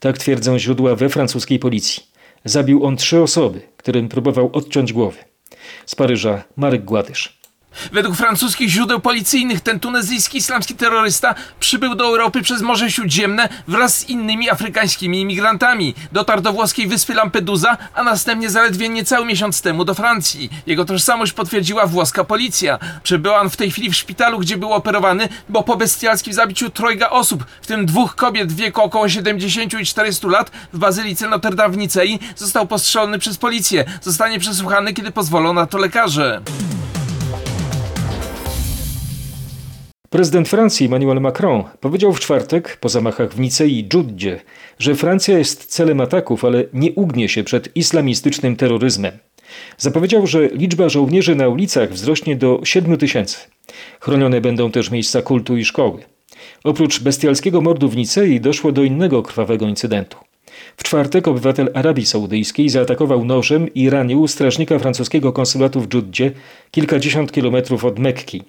Tak 0.00 0.18
twierdzą 0.18 0.58
źródła 0.58 0.96
we 0.96 1.08
francuskiej 1.08 1.58
policji. 1.58 2.02
Zabił 2.44 2.84
on 2.84 2.96
trzy 2.96 3.22
osoby, 3.22 3.60
którym 3.76 4.08
próbował 4.08 4.50
odciąć 4.52 4.92
głowy. 4.92 5.18
Z 5.86 5.94
Paryża 5.94 6.44
Marek 6.56 6.84
Gładysz. 6.84 7.41
Według 7.92 8.16
francuskich 8.16 8.68
źródeł 8.68 9.00
policyjnych 9.00 9.60
ten 9.60 9.80
tunezyjski 9.80 10.38
islamski 10.38 10.74
terrorysta 10.74 11.34
przybył 11.60 11.94
do 11.94 12.04
Europy 12.04 12.42
przez 12.42 12.62
Morze 12.62 12.90
Śródziemne 12.90 13.48
wraz 13.68 13.98
z 13.98 14.08
innymi 14.08 14.50
afrykańskimi 14.50 15.20
imigrantami. 15.20 15.94
Dotarł 16.12 16.42
do 16.42 16.52
włoskiej 16.52 16.86
wyspy 16.86 17.14
Lampedusa, 17.14 17.76
a 17.94 18.02
następnie 18.02 18.50
zaledwie 18.50 18.88
niecały 18.88 19.26
miesiąc 19.26 19.62
temu 19.62 19.84
do 19.84 19.94
Francji. 19.94 20.50
Jego 20.66 20.84
tożsamość 20.84 21.32
potwierdziła 21.32 21.86
włoska 21.86 22.24
policja. 22.24 22.78
Przebył 23.02 23.32
on 23.32 23.50
w 23.50 23.56
tej 23.56 23.70
chwili 23.70 23.90
w 23.90 23.96
szpitalu, 23.96 24.38
gdzie 24.38 24.56
był 24.56 24.72
operowany, 24.72 25.28
bo 25.48 25.62
po 25.62 25.76
bestialskim 25.76 26.32
zabiciu 26.32 26.70
trojga 26.70 27.10
osób, 27.10 27.44
w 27.62 27.66
tym 27.66 27.86
dwóch 27.86 28.14
kobiet 28.14 28.52
w 28.52 28.56
wieku 28.56 28.82
około 28.82 29.08
70 29.08 29.74
i 29.80 29.86
400 29.86 30.28
lat 30.28 30.50
w 30.72 30.78
bazylice 30.78 31.28
Notre 31.28 31.56
Dame 31.56 31.74
w 31.74 31.76
Nicei, 31.76 32.18
został 32.36 32.66
postrzelony 32.66 33.18
przez 33.18 33.38
policję. 33.38 33.84
Zostanie 34.02 34.38
przesłuchany, 34.38 34.94
kiedy 34.94 35.10
pozwolą 35.10 35.52
na 35.52 35.66
to 35.66 35.78
lekarze. 35.78 36.42
Prezydent 40.12 40.48
Francji 40.48 40.86
Emmanuel 40.86 41.20
Macron 41.20 41.64
powiedział 41.80 42.12
w 42.12 42.20
czwartek 42.20 42.76
po 42.76 42.88
zamachach 42.88 43.34
w 43.34 43.40
Nice 43.40 43.68
i 43.68 43.88
Dżuddzie, 43.88 44.40
że 44.78 44.94
Francja 44.94 45.38
jest 45.38 45.64
celem 45.64 46.00
ataków, 46.00 46.44
ale 46.44 46.64
nie 46.72 46.92
ugnie 46.92 47.28
się 47.28 47.44
przed 47.44 47.76
islamistycznym 47.76 48.56
terroryzmem. 48.56 49.18
Zapowiedział, 49.78 50.26
że 50.26 50.48
liczba 50.48 50.88
żołnierzy 50.88 51.34
na 51.34 51.48
ulicach 51.48 51.92
wzrośnie 51.92 52.36
do 52.36 52.60
7 52.64 52.96
tysięcy. 52.96 53.36
Chronione 54.00 54.40
będą 54.40 54.70
też 54.70 54.90
miejsca 54.90 55.22
kultu 55.22 55.56
i 55.56 55.64
szkoły. 55.64 56.02
Oprócz 56.64 57.00
bestialskiego 57.00 57.60
mordu 57.60 57.88
w 57.88 57.96
Nicei 57.96 58.40
doszło 58.40 58.72
do 58.72 58.82
innego 58.82 59.22
krwawego 59.22 59.68
incydentu. 59.68 60.16
W 60.76 60.82
czwartek 60.82 61.28
obywatel 61.28 61.70
Arabii 61.74 62.06
Saudyjskiej 62.06 62.68
zaatakował 62.68 63.24
nożem 63.24 63.74
i 63.74 63.90
ranił 63.90 64.28
strażnika 64.28 64.78
francuskiego 64.78 65.32
konsulatu 65.32 65.80
w 65.80 65.88
Dżuddzie, 65.88 66.30
kilkadziesiąt 66.70 67.32
kilometrów 67.32 67.84
od 67.84 67.98
Mekki. 67.98 68.42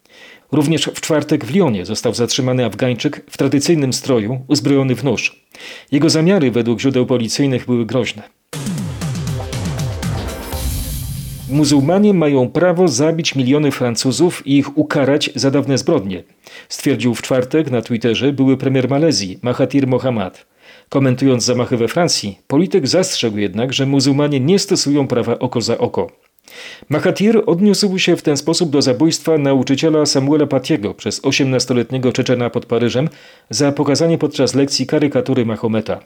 Również 0.53 0.89
w 0.95 1.01
czwartek 1.01 1.45
w 1.45 1.55
Lyonie 1.55 1.85
został 1.85 2.13
zatrzymany 2.13 2.65
Afgańczyk 2.65 3.25
w 3.29 3.37
tradycyjnym 3.37 3.93
stroju, 3.93 4.45
uzbrojony 4.47 4.95
w 4.95 5.03
nóż. 5.03 5.45
Jego 5.91 6.09
zamiary 6.09 6.51
według 6.51 6.79
źródeł 6.79 7.05
policyjnych 7.05 7.65
były 7.65 7.85
groźne. 7.85 8.23
Muzułmanie 11.49 12.13
mają 12.13 12.49
prawo 12.49 12.87
zabić 12.87 13.35
miliony 13.35 13.71
Francuzów 13.71 14.47
i 14.47 14.57
ich 14.57 14.77
ukarać 14.77 15.29
za 15.35 15.51
dawne 15.51 15.77
zbrodnie, 15.77 16.23
stwierdził 16.69 17.15
w 17.15 17.21
czwartek 17.21 17.71
na 17.71 17.81
Twitterze 17.81 18.33
były 18.33 18.57
premier 18.57 18.89
Malezji 18.89 19.39
Mahathir 19.41 19.87
Mohamad. 19.87 20.45
Komentując 20.89 21.43
zamachy 21.43 21.77
we 21.77 21.87
Francji, 21.87 22.39
polityk 22.47 22.87
zastrzegł 22.87 23.37
jednak, 23.37 23.73
że 23.73 23.85
muzułmanie 23.85 24.39
nie 24.39 24.59
stosują 24.59 25.07
prawa 25.07 25.39
oko 25.39 25.61
za 25.61 25.77
oko. 25.77 26.23
Mahathir 26.89 27.43
odniósł 27.45 27.99
się 27.99 28.15
w 28.15 28.21
ten 28.21 28.37
sposób 28.37 28.69
do 28.69 28.81
zabójstwa 28.81 29.37
nauczyciela 29.37 30.05
Samuela 30.05 30.47
Patiego 30.47 30.93
przez 30.93 31.21
18-letniego 31.21 32.11
Czeczena 32.11 32.49
pod 32.49 32.65
Paryżem 32.65 33.09
za 33.49 33.71
pokazanie 33.71 34.17
podczas 34.17 34.55
lekcji 34.55 34.87
karykatury 34.87 35.45
Mahometa. 35.45 35.99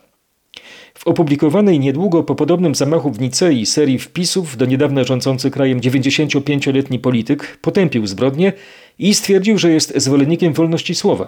W 0.93 1.08
opublikowanej 1.08 1.80
niedługo 1.80 2.23
po 2.23 2.36
podobnym 2.36 2.76
zamachu 2.76 3.12
w 3.12 3.19
Nicei 3.19 3.65
serii 3.65 4.00
wpisów 4.00 4.58
do 4.58 4.65
niedawna 4.65 5.04
rządzący 5.04 5.52
krajem 5.52 5.80
95-letni 5.80 7.00
polityk 7.00 7.58
potępił 7.62 8.08
zbrodnię 8.08 8.54
i 9.00 9.13
stwierdził, 9.13 9.58
że 9.58 9.71
jest 9.71 9.93
zwolennikiem 9.95 10.54
wolności 10.54 10.95
słowa. 10.95 11.28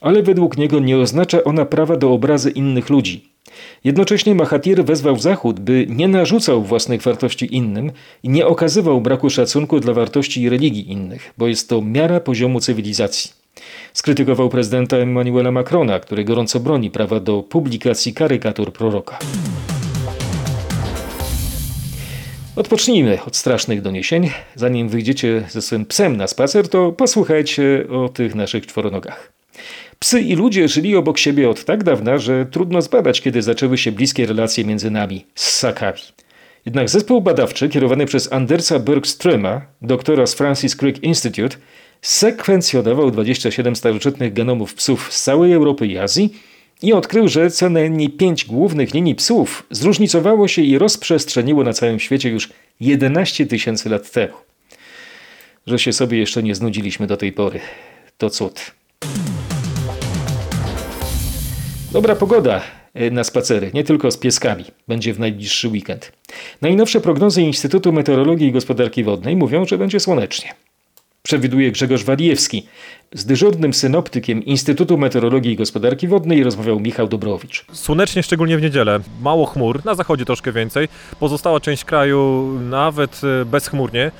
Ale 0.00 0.22
według 0.22 0.56
niego 0.56 0.80
nie 0.80 0.98
oznacza 0.98 1.44
ona 1.44 1.64
prawa 1.64 1.96
do 1.96 2.12
obrazy 2.12 2.50
innych 2.50 2.90
ludzi. 2.90 3.33
Jednocześnie 3.84 4.34
Mahathir 4.34 4.84
wezwał 4.84 5.18
Zachód, 5.18 5.60
by 5.60 5.86
nie 5.88 6.08
narzucał 6.08 6.62
własnych 6.62 7.02
wartości 7.02 7.56
innym 7.56 7.92
i 8.22 8.28
nie 8.28 8.46
okazywał 8.46 9.00
braku 9.00 9.30
szacunku 9.30 9.80
dla 9.80 9.94
wartości 9.94 10.42
i 10.42 10.48
religii 10.48 10.92
innych, 10.92 11.32
bo 11.38 11.48
jest 11.48 11.68
to 11.68 11.82
miara 11.82 12.20
poziomu 12.20 12.60
cywilizacji. 12.60 13.30
Skrytykował 13.92 14.48
prezydenta 14.48 14.96
Emmanuela 14.96 15.50
Macrona, 15.50 16.00
który 16.00 16.24
gorąco 16.24 16.60
broni 16.60 16.90
prawa 16.90 17.20
do 17.20 17.42
publikacji 17.42 18.14
karykatur 18.14 18.72
proroka. 18.72 19.18
Odpocznijmy 22.56 23.18
od 23.26 23.36
strasznych 23.36 23.82
doniesień. 23.82 24.30
Zanim 24.54 24.88
wyjdziecie 24.88 25.44
ze 25.48 25.62
swym 25.62 25.86
psem 25.86 26.16
na 26.16 26.26
spacer, 26.26 26.68
to 26.68 26.92
posłuchajcie 26.92 27.86
o 27.90 28.08
tych 28.08 28.34
naszych 28.34 28.66
czworonogach. 28.66 29.32
Psy 30.04 30.20
i 30.20 30.36
ludzie 30.36 30.68
żyli 30.68 30.96
obok 30.96 31.18
siebie 31.18 31.50
od 31.50 31.64
tak 31.64 31.84
dawna, 31.84 32.18
że 32.18 32.46
trudno 32.46 32.82
zbadać, 32.82 33.20
kiedy 33.20 33.42
zaczęły 33.42 33.78
się 33.78 33.92
bliskie 33.92 34.26
relacje 34.26 34.64
między 34.64 34.90
nami, 34.90 35.26
ssakami. 35.34 36.00
Jednak 36.66 36.88
zespół 36.88 37.20
badawczy 37.20 37.68
kierowany 37.68 38.06
przez 38.06 38.32
Andersa 38.32 38.78
Bergströma, 38.78 39.60
doktora 39.82 40.26
z 40.26 40.34
Francis 40.34 40.76
Crick 40.76 41.02
Institute, 41.02 41.56
sekwencjonował 42.02 43.10
27 43.10 43.76
starożytnych 43.76 44.32
genomów 44.32 44.74
psów 44.74 45.12
z 45.12 45.22
całej 45.22 45.52
Europy 45.52 45.86
i 45.86 45.98
Azji 45.98 46.34
i 46.82 46.92
odkrył, 46.92 47.28
że 47.28 47.50
co 47.50 47.70
najmniej 47.70 48.10
pięć 48.10 48.44
głównych 48.44 48.94
linii 48.94 49.14
psów 49.14 49.66
zróżnicowało 49.70 50.48
się 50.48 50.62
i 50.62 50.78
rozprzestrzeniło 50.78 51.64
na 51.64 51.72
całym 51.72 52.00
świecie 52.00 52.30
już 52.30 52.48
11 52.80 53.46
tysięcy 53.46 53.88
lat 53.88 54.10
temu. 54.10 54.34
Że 55.66 55.78
się 55.78 55.92
sobie 55.92 56.18
jeszcze 56.18 56.42
nie 56.42 56.54
znudziliśmy 56.54 57.06
do 57.06 57.16
tej 57.16 57.32
pory. 57.32 57.60
To 58.18 58.30
cud. 58.30 58.83
Dobra 61.94 62.16
pogoda 62.16 62.62
e, 62.94 63.10
na 63.10 63.24
spacery, 63.24 63.70
nie 63.74 63.84
tylko 63.84 64.10
z 64.10 64.16
pieskami, 64.16 64.64
będzie 64.88 65.14
w 65.14 65.18
najbliższy 65.18 65.68
weekend. 65.68 66.12
Najnowsze 66.62 67.00
prognozy 67.00 67.42
Instytutu 67.42 67.92
Meteorologii 67.92 68.48
i 68.48 68.52
Gospodarki 68.52 69.04
Wodnej 69.04 69.36
mówią, 69.36 69.64
że 69.66 69.78
będzie 69.78 70.00
słonecznie 70.00 70.54
przewiduje 71.24 71.72
Grzegorz 71.72 72.04
Walijewski. 72.04 72.66
Z 73.12 73.24
dyżurnym 73.24 73.74
synoptykiem 73.74 74.44
Instytutu 74.44 74.98
Meteorologii 74.98 75.52
i 75.52 75.56
Gospodarki 75.56 76.08
Wodnej 76.08 76.44
rozmawiał 76.44 76.80
Michał 76.80 77.08
Dobrowicz. 77.08 77.64
Słonecznie, 77.72 78.22
szczególnie 78.22 78.58
w 78.58 78.62
niedzielę. 78.62 79.00
Mało 79.22 79.46
chmur, 79.46 79.84
na 79.84 79.94
zachodzie 79.94 80.24
troszkę 80.24 80.52
więcej. 80.52 80.88
Pozostała 81.20 81.60
część 81.60 81.84
kraju 81.84 82.50
nawet 82.70 83.20
e, 83.42 83.44
bezchmurnie. 83.44 84.10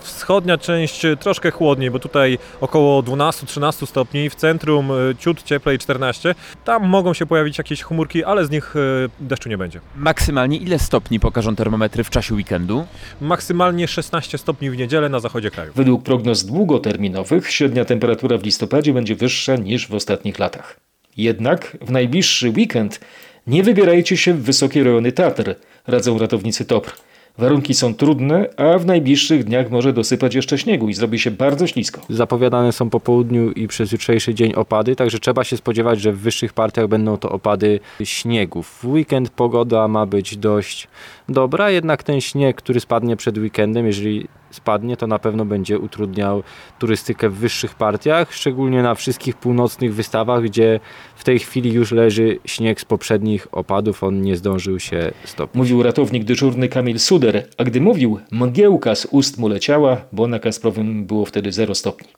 Wschodnia 0.00 0.58
część 0.58 1.02
troszkę 1.20 1.50
chłodniej, 1.50 1.90
bo 1.90 1.98
tutaj 1.98 2.38
około 2.60 3.02
12-13 3.02 3.86
stopni. 3.86 4.30
W 4.30 4.34
centrum 4.34 4.90
e, 4.90 4.94
ciut 5.18 5.42
cieplej 5.42 5.78
14. 5.78 6.34
Tam 6.64 6.88
mogą 6.88 7.14
się 7.14 7.26
pojawić 7.26 7.58
jakieś 7.58 7.82
chmurki, 7.82 8.24
ale 8.24 8.46
z 8.46 8.50
nich 8.50 8.74
e, 8.76 8.80
deszczu 9.20 9.48
nie 9.48 9.58
będzie. 9.58 9.80
Maksymalnie 9.96 10.56
ile 10.56 10.78
stopni 10.78 11.20
pokażą 11.20 11.56
termometry 11.56 12.04
w 12.04 12.10
czasie 12.10 12.34
weekendu? 12.34 12.86
Maksymalnie 13.20 13.88
16 13.88 14.38
stopni 14.38 14.70
w 14.70 14.76
niedzielę 14.76 15.08
na 15.08 15.20
zachodzie 15.20 15.50
kraju. 15.50 15.72
Według 15.74 16.02
prognoz 16.02 16.44
długoterminowych 16.44 17.50
średnia 17.50 17.77
temperatura 17.84 18.38
w 18.38 18.44
listopadzie 18.44 18.92
będzie 18.92 19.14
wyższa 19.14 19.56
niż 19.56 19.88
w 19.88 19.94
ostatnich 19.94 20.38
latach. 20.38 20.80
Jednak 21.16 21.76
w 21.80 21.90
najbliższy 21.90 22.50
weekend 22.50 23.00
nie 23.46 23.62
wybierajcie 23.62 24.16
się 24.16 24.34
w 24.34 24.42
wysokie 24.42 24.84
rejony 24.84 25.12
Tatr, 25.12 25.54
radzą 25.86 26.18
ratownicy 26.18 26.64
TOPR. 26.64 26.92
Warunki 27.38 27.74
są 27.74 27.94
trudne, 27.94 28.48
a 28.56 28.78
w 28.78 28.86
najbliższych 28.86 29.44
dniach 29.44 29.70
może 29.70 29.92
dosypać 29.92 30.34
jeszcze 30.34 30.58
śniegu 30.58 30.88
i 30.88 30.94
zrobi 30.94 31.18
się 31.18 31.30
bardzo 31.30 31.66
ślisko. 31.66 32.00
Zapowiadane 32.10 32.72
są 32.72 32.90
po 32.90 33.00
południu 33.00 33.52
i 33.52 33.68
przez 33.68 33.92
jutrzejszy 33.92 34.34
dzień 34.34 34.52
opady, 34.54 34.96
także 34.96 35.18
trzeba 35.18 35.44
się 35.44 35.56
spodziewać, 35.56 36.00
że 36.00 36.12
w 36.12 36.18
wyższych 36.18 36.52
partiach 36.52 36.88
będą 36.88 37.16
to 37.16 37.30
opady 37.30 37.80
śniegu. 38.04 38.62
W 38.62 38.84
weekend 38.84 39.30
pogoda 39.30 39.88
ma 39.88 40.06
być 40.06 40.36
dość 40.36 40.88
dobra, 41.28 41.70
jednak 41.70 42.02
ten 42.02 42.20
śnieg, 42.20 42.56
który 42.56 42.80
spadnie 42.80 43.16
przed 43.16 43.38
weekendem, 43.38 43.86
jeżeli 43.86 44.28
spadnie, 44.50 44.96
to 44.96 45.06
na 45.06 45.18
pewno 45.18 45.44
będzie 45.44 45.78
utrudniał 45.78 46.42
turystykę 46.78 47.28
w 47.28 47.34
wyższych 47.34 47.74
partiach, 47.74 48.34
szczególnie 48.34 48.82
na 48.82 48.94
wszystkich 48.94 49.36
północnych 49.36 49.94
wystawach, 49.94 50.42
gdzie 50.42 50.80
w 51.16 51.24
tej 51.24 51.38
chwili 51.38 51.72
już 51.72 51.92
leży 51.92 52.38
śnieg 52.44 52.80
z 52.80 52.84
poprzednich 52.84 53.48
opadów, 53.52 54.02
on 54.02 54.22
nie 54.22 54.36
zdążył 54.36 54.80
się 54.80 55.12
stopić. 55.24 55.54
Mówił 55.54 55.82
ratownik 55.82 56.24
dyżurny 56.24 56.68
Kamil 56.68 56.98
Suder, 56.98 57.48
a 57.58 57.64
gdy 57.64 57.80
mówił, 57.80 58.20
mgiełka 58.30 58.94
z 58.94 59.06
ust 59.10 59.38
mu 59.38 59.48
leciała, 59.48 59.96
bo 60.12 60.26
na 60.26 60.38
Kasprowym 60.38 61.06
było 61.06 61.24
wtedy 61.24 61.52
0 61.52 61.74
stopni. 61.74 62.08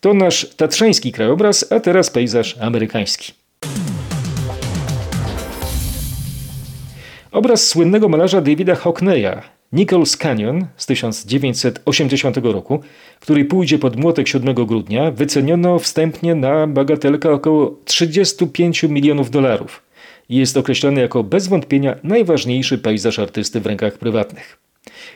To 0.00 0.14
nasz 0.14 0.54
tatrzański 0.56 1.12
krajobraz, 1.12 1.72
a 1.72 1.80
teraz 1.80 2.10
pejzaż 2.10 2.58
amerykański. 2.58 3.32
Obraz 7.32 7.66
słynnego 7.68 8.08
malarza 8.08 8.40
Davida 8.40 8.74
Hockneya 8.74 9.42
Nichols 9.72 10.16
Canyon 10.16 10.66
z 10.76 10.86
1980 10.86 12.36
roku, 12.36 12.80
który 13.20 13.44
pójdzie 13.44 13.78
pod 13.78 13.96
młotek 13.96 14.28
7 14.28 14.54
grudnia, 14.54 15.10
wyceniono 15.10 15.78
wstępnie 15.78 16.34
na 16.34 16.66
bagatelkę 16.66 17.32
około 17.32 17.76
35 17.84 18.82
milionów 18.82 19.30
dolarów 19.30 19.82
jest 20.30 20.56
określony 20.56 21.00
jako 21.00 21.24
bez 21.24 21.48
wątpienia 21.48 21.96
najważniejszy 22.02 22.78
pejzaż 22.78 23.18
artysty 23.18 23.60
w 23.60 23.66
rękach 23.66 23.98
prywatnych. 23.98 24.58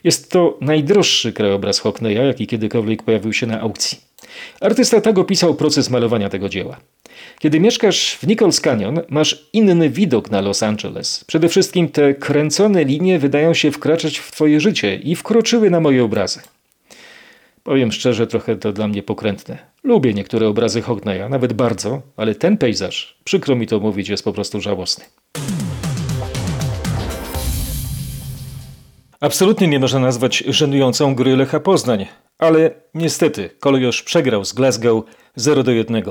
Jest 0.05 0.31
to 0.31 0.59
najdroższy 0.61 1.33
krajobraz 1.33 1.79
Hockneya, 1.79 2.27
jaki 2.27 2.47
kiedykolwiek 2.47 3.03
pojawił 3.03 3.33
się 3.33 3.47
na 3.47 3.61
aukcji. 3.61 3.99
Artysta 4.61 5.01
tak 5.01 5.19
opisał 5.19 5.55
proces 5.55 5.91
malowania 5.91 6.29
tego 6.29 6.49
dzieła. 6.49 6.77
Kiedy 7.39 7.61
mieszkasz 7.61 8.17
w 8.17 8.27
Nichols 8.27 8.61
Canyon, 8.61 9.01
masz 9.09 9.49
inny 9.53 9.91
widok 9.91 10.31
na 10.31 10.41
Los 10.41 10.63
Angeles. 10.63 11.25
Przede 11.25 11.49
wszystkim 11.49 11.89
te 11.89 12.15
kręcone 12.15 12.85
linie 12.85 13.19
wydają 13.19 13.55
się 13.55 13.71
wkraczać 13.71 14.19
w 14.19 14.33
twoje 14.33 14.61
życie 14.61 14.97
i 14.97 15.17
wkroczyły 15.17 15.71
na 15.71 15.81
moje 15.81 16.05
obrazy. 16.05 16.41
Powiem 17.63 17.93
szczerze, 17.93 18.27
trochę 18.27 18.57
to 18.57 18.73
dla 18.73 18.89
mnie 18.89 19.03
pokrętne. 19.03 19.59
Lubię 19.85 20.15
niektóre 20.15 20.49
obrazy 20.49 20.83
Hogneya, 20.83 21.31
nawet 21.31 21.53
bardzo, 21.53 22.03
ale 22.17 22.35
ten 22.35 22.59
pejzaż, 22.59 23.19
przykro 23.25 23.57
mi 23.57 23.67
to 23.67 23.81
mówić, 23.81 24.09
jest 24.09 24.25
po 24.25 24.33
prostu 24.33 24.61
żałosny. 24.61 25.05
Absolutnie 29.21 29.69
nie 29.69 29.79
można 29.79 30.01
nazwać 30.01 30.45
żenującą 30.49 31.15
gry 31.15 31.37
Lecha 31.37 31.61
Poznań, 31.61 32.07
ale 32.39 32.71
niestety 32.95 33.51
kolejorz 33.61 34.03
przegrał 34.03 34.45
z 34.45 34.53
Glasgow 34.53 35.05
0 35.37 35.63
do 35.63 35.71
1. 35.71 36.03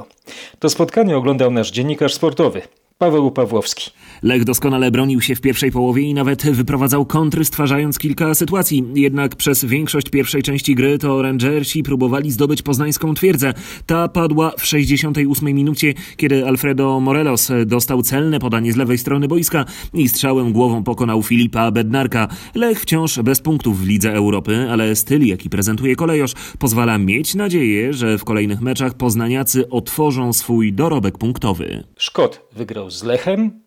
To 0.60 0.70
spotkanie 0.70 1.18
oglądał 1.18 1.52
nasz 1.52 1.72
dziennikarz 1.72 2.14
sportowy 2.14 2.62
Paweł 2.98 3.32
Pawłowski. 3.32 3.92
Lech 4.24 4.44
doskonale 4.44 4.92
bronił 4.92 5.22
się 5.22 5.36
w 5.36 5.42
pierwszej 5.42 5.72
połowie 5.72 6.02
i 6.02 6.14
nawet 6.14 6.52
wyprowadzał 6.52 7.06
kontry, 7.06 7.46
stwarzając 7.46 8.00
kilka 8.00 8.36
sytuacji. 8.36 8.84
Jednak 8.96 9.36
przez 9.36 9.66
większość 9.66 10.10
pierwszej 10.10 10.44
części 10.44 10.76
gry 10.76 10.98
to 10.98 11.22
Rangersi 11.22 11.84
próbowali 11.84 12.32
zdobyć 12.32 12.62
poznańską 12.62 13.14
twierdzę. 13.14 13.54
Ta 13.86 14.08
padła 14.08 14.52
w 14.58 14.66
68 14.66 15.46
minucie, 15.54 15.94
kiedy 16.18 16.48
Alfredo 16.48 17.00
Morelos 17.00 17.52
dostał 17.66 18.02
celne 18.02 18.40
podanie 18.40 18.74
z 18.74 18.76
lewej 18.76 18.98
strony 18.98 19.28
boiska 19.28 19.66
i 19.94 20.10
strzałem 20.10 20.54
głową 20.54 20.84
pokonał 20.84 21.24
Filipa 21.24 21.72
Bednarka. 21.72 22.28
Lech 22.56 22.82
wciąż 22.82 23.20
bez 23.20 23.42
punktów 23.42 23.80
w 23.80 23.88
Lidze 23.88 24.14
Europy, 24.14 24.68
ale 24.72 24.96
styl, 24.96 25.28
jaki 25.28 25.50
prezentuje 25.50 25.96
kolejosz, 25.96 26.34
pozwala 26.60 26.98
mieć 26.98 27.36
nadzieję, 27.36 27.94
że 27.94 28.18
w 28.18 28.24
kolejnych 28.24 28.62
meczach 28.62 28.94
poznaniacy 28.94 29.70
otworzą 29.70 30.34
swój 30.34 30.74
dorobek 30.74 31.18
punktowy. 31.18 31.84
Szkot 31.98 32.42
wygrał 32.56 32.92
z 32.92 33.04
Lechem, 33.04 33.62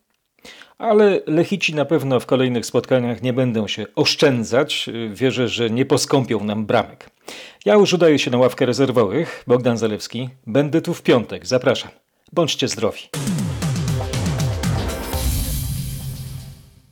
ale 0.79 1.21
Lechici 1.27 1.75
na 1.75 1.85
pewno 1.85 2.21
w 2.21 2.27
kolejnych 2.27 2.67
spotkaniach 2.67 3.23
nie 3.23 3.33
będą 3.33 3.69
się 3.69 3.87
oszczędzać. 3.95 4.91
Wierzę, 5.11 5.49
że 5.49 5.71
nie 5.71 5.87
poskąpią 5.87 6.45
nam 6.45 6.67
bramek. 6.67 7.11
Ja 7.65 7.75
już 7.75 7.93
udaję 7.93 8.19
się 8.19 8.31
na 8.31 8.39
ławkę 8.39 8.67
rezerwowych. 8.67 9.45
Bogdan 9.47 9.79
Zalewski. 9.79 10.29
Będę 10.47 10.83
tu 10.83 10.95
w 10.95 11.03
piątek. 11.03 11.47
Zapraszam. 11.47 11.91
Bądźcie 12.33 12.69
zdrowi. 12.69 13.01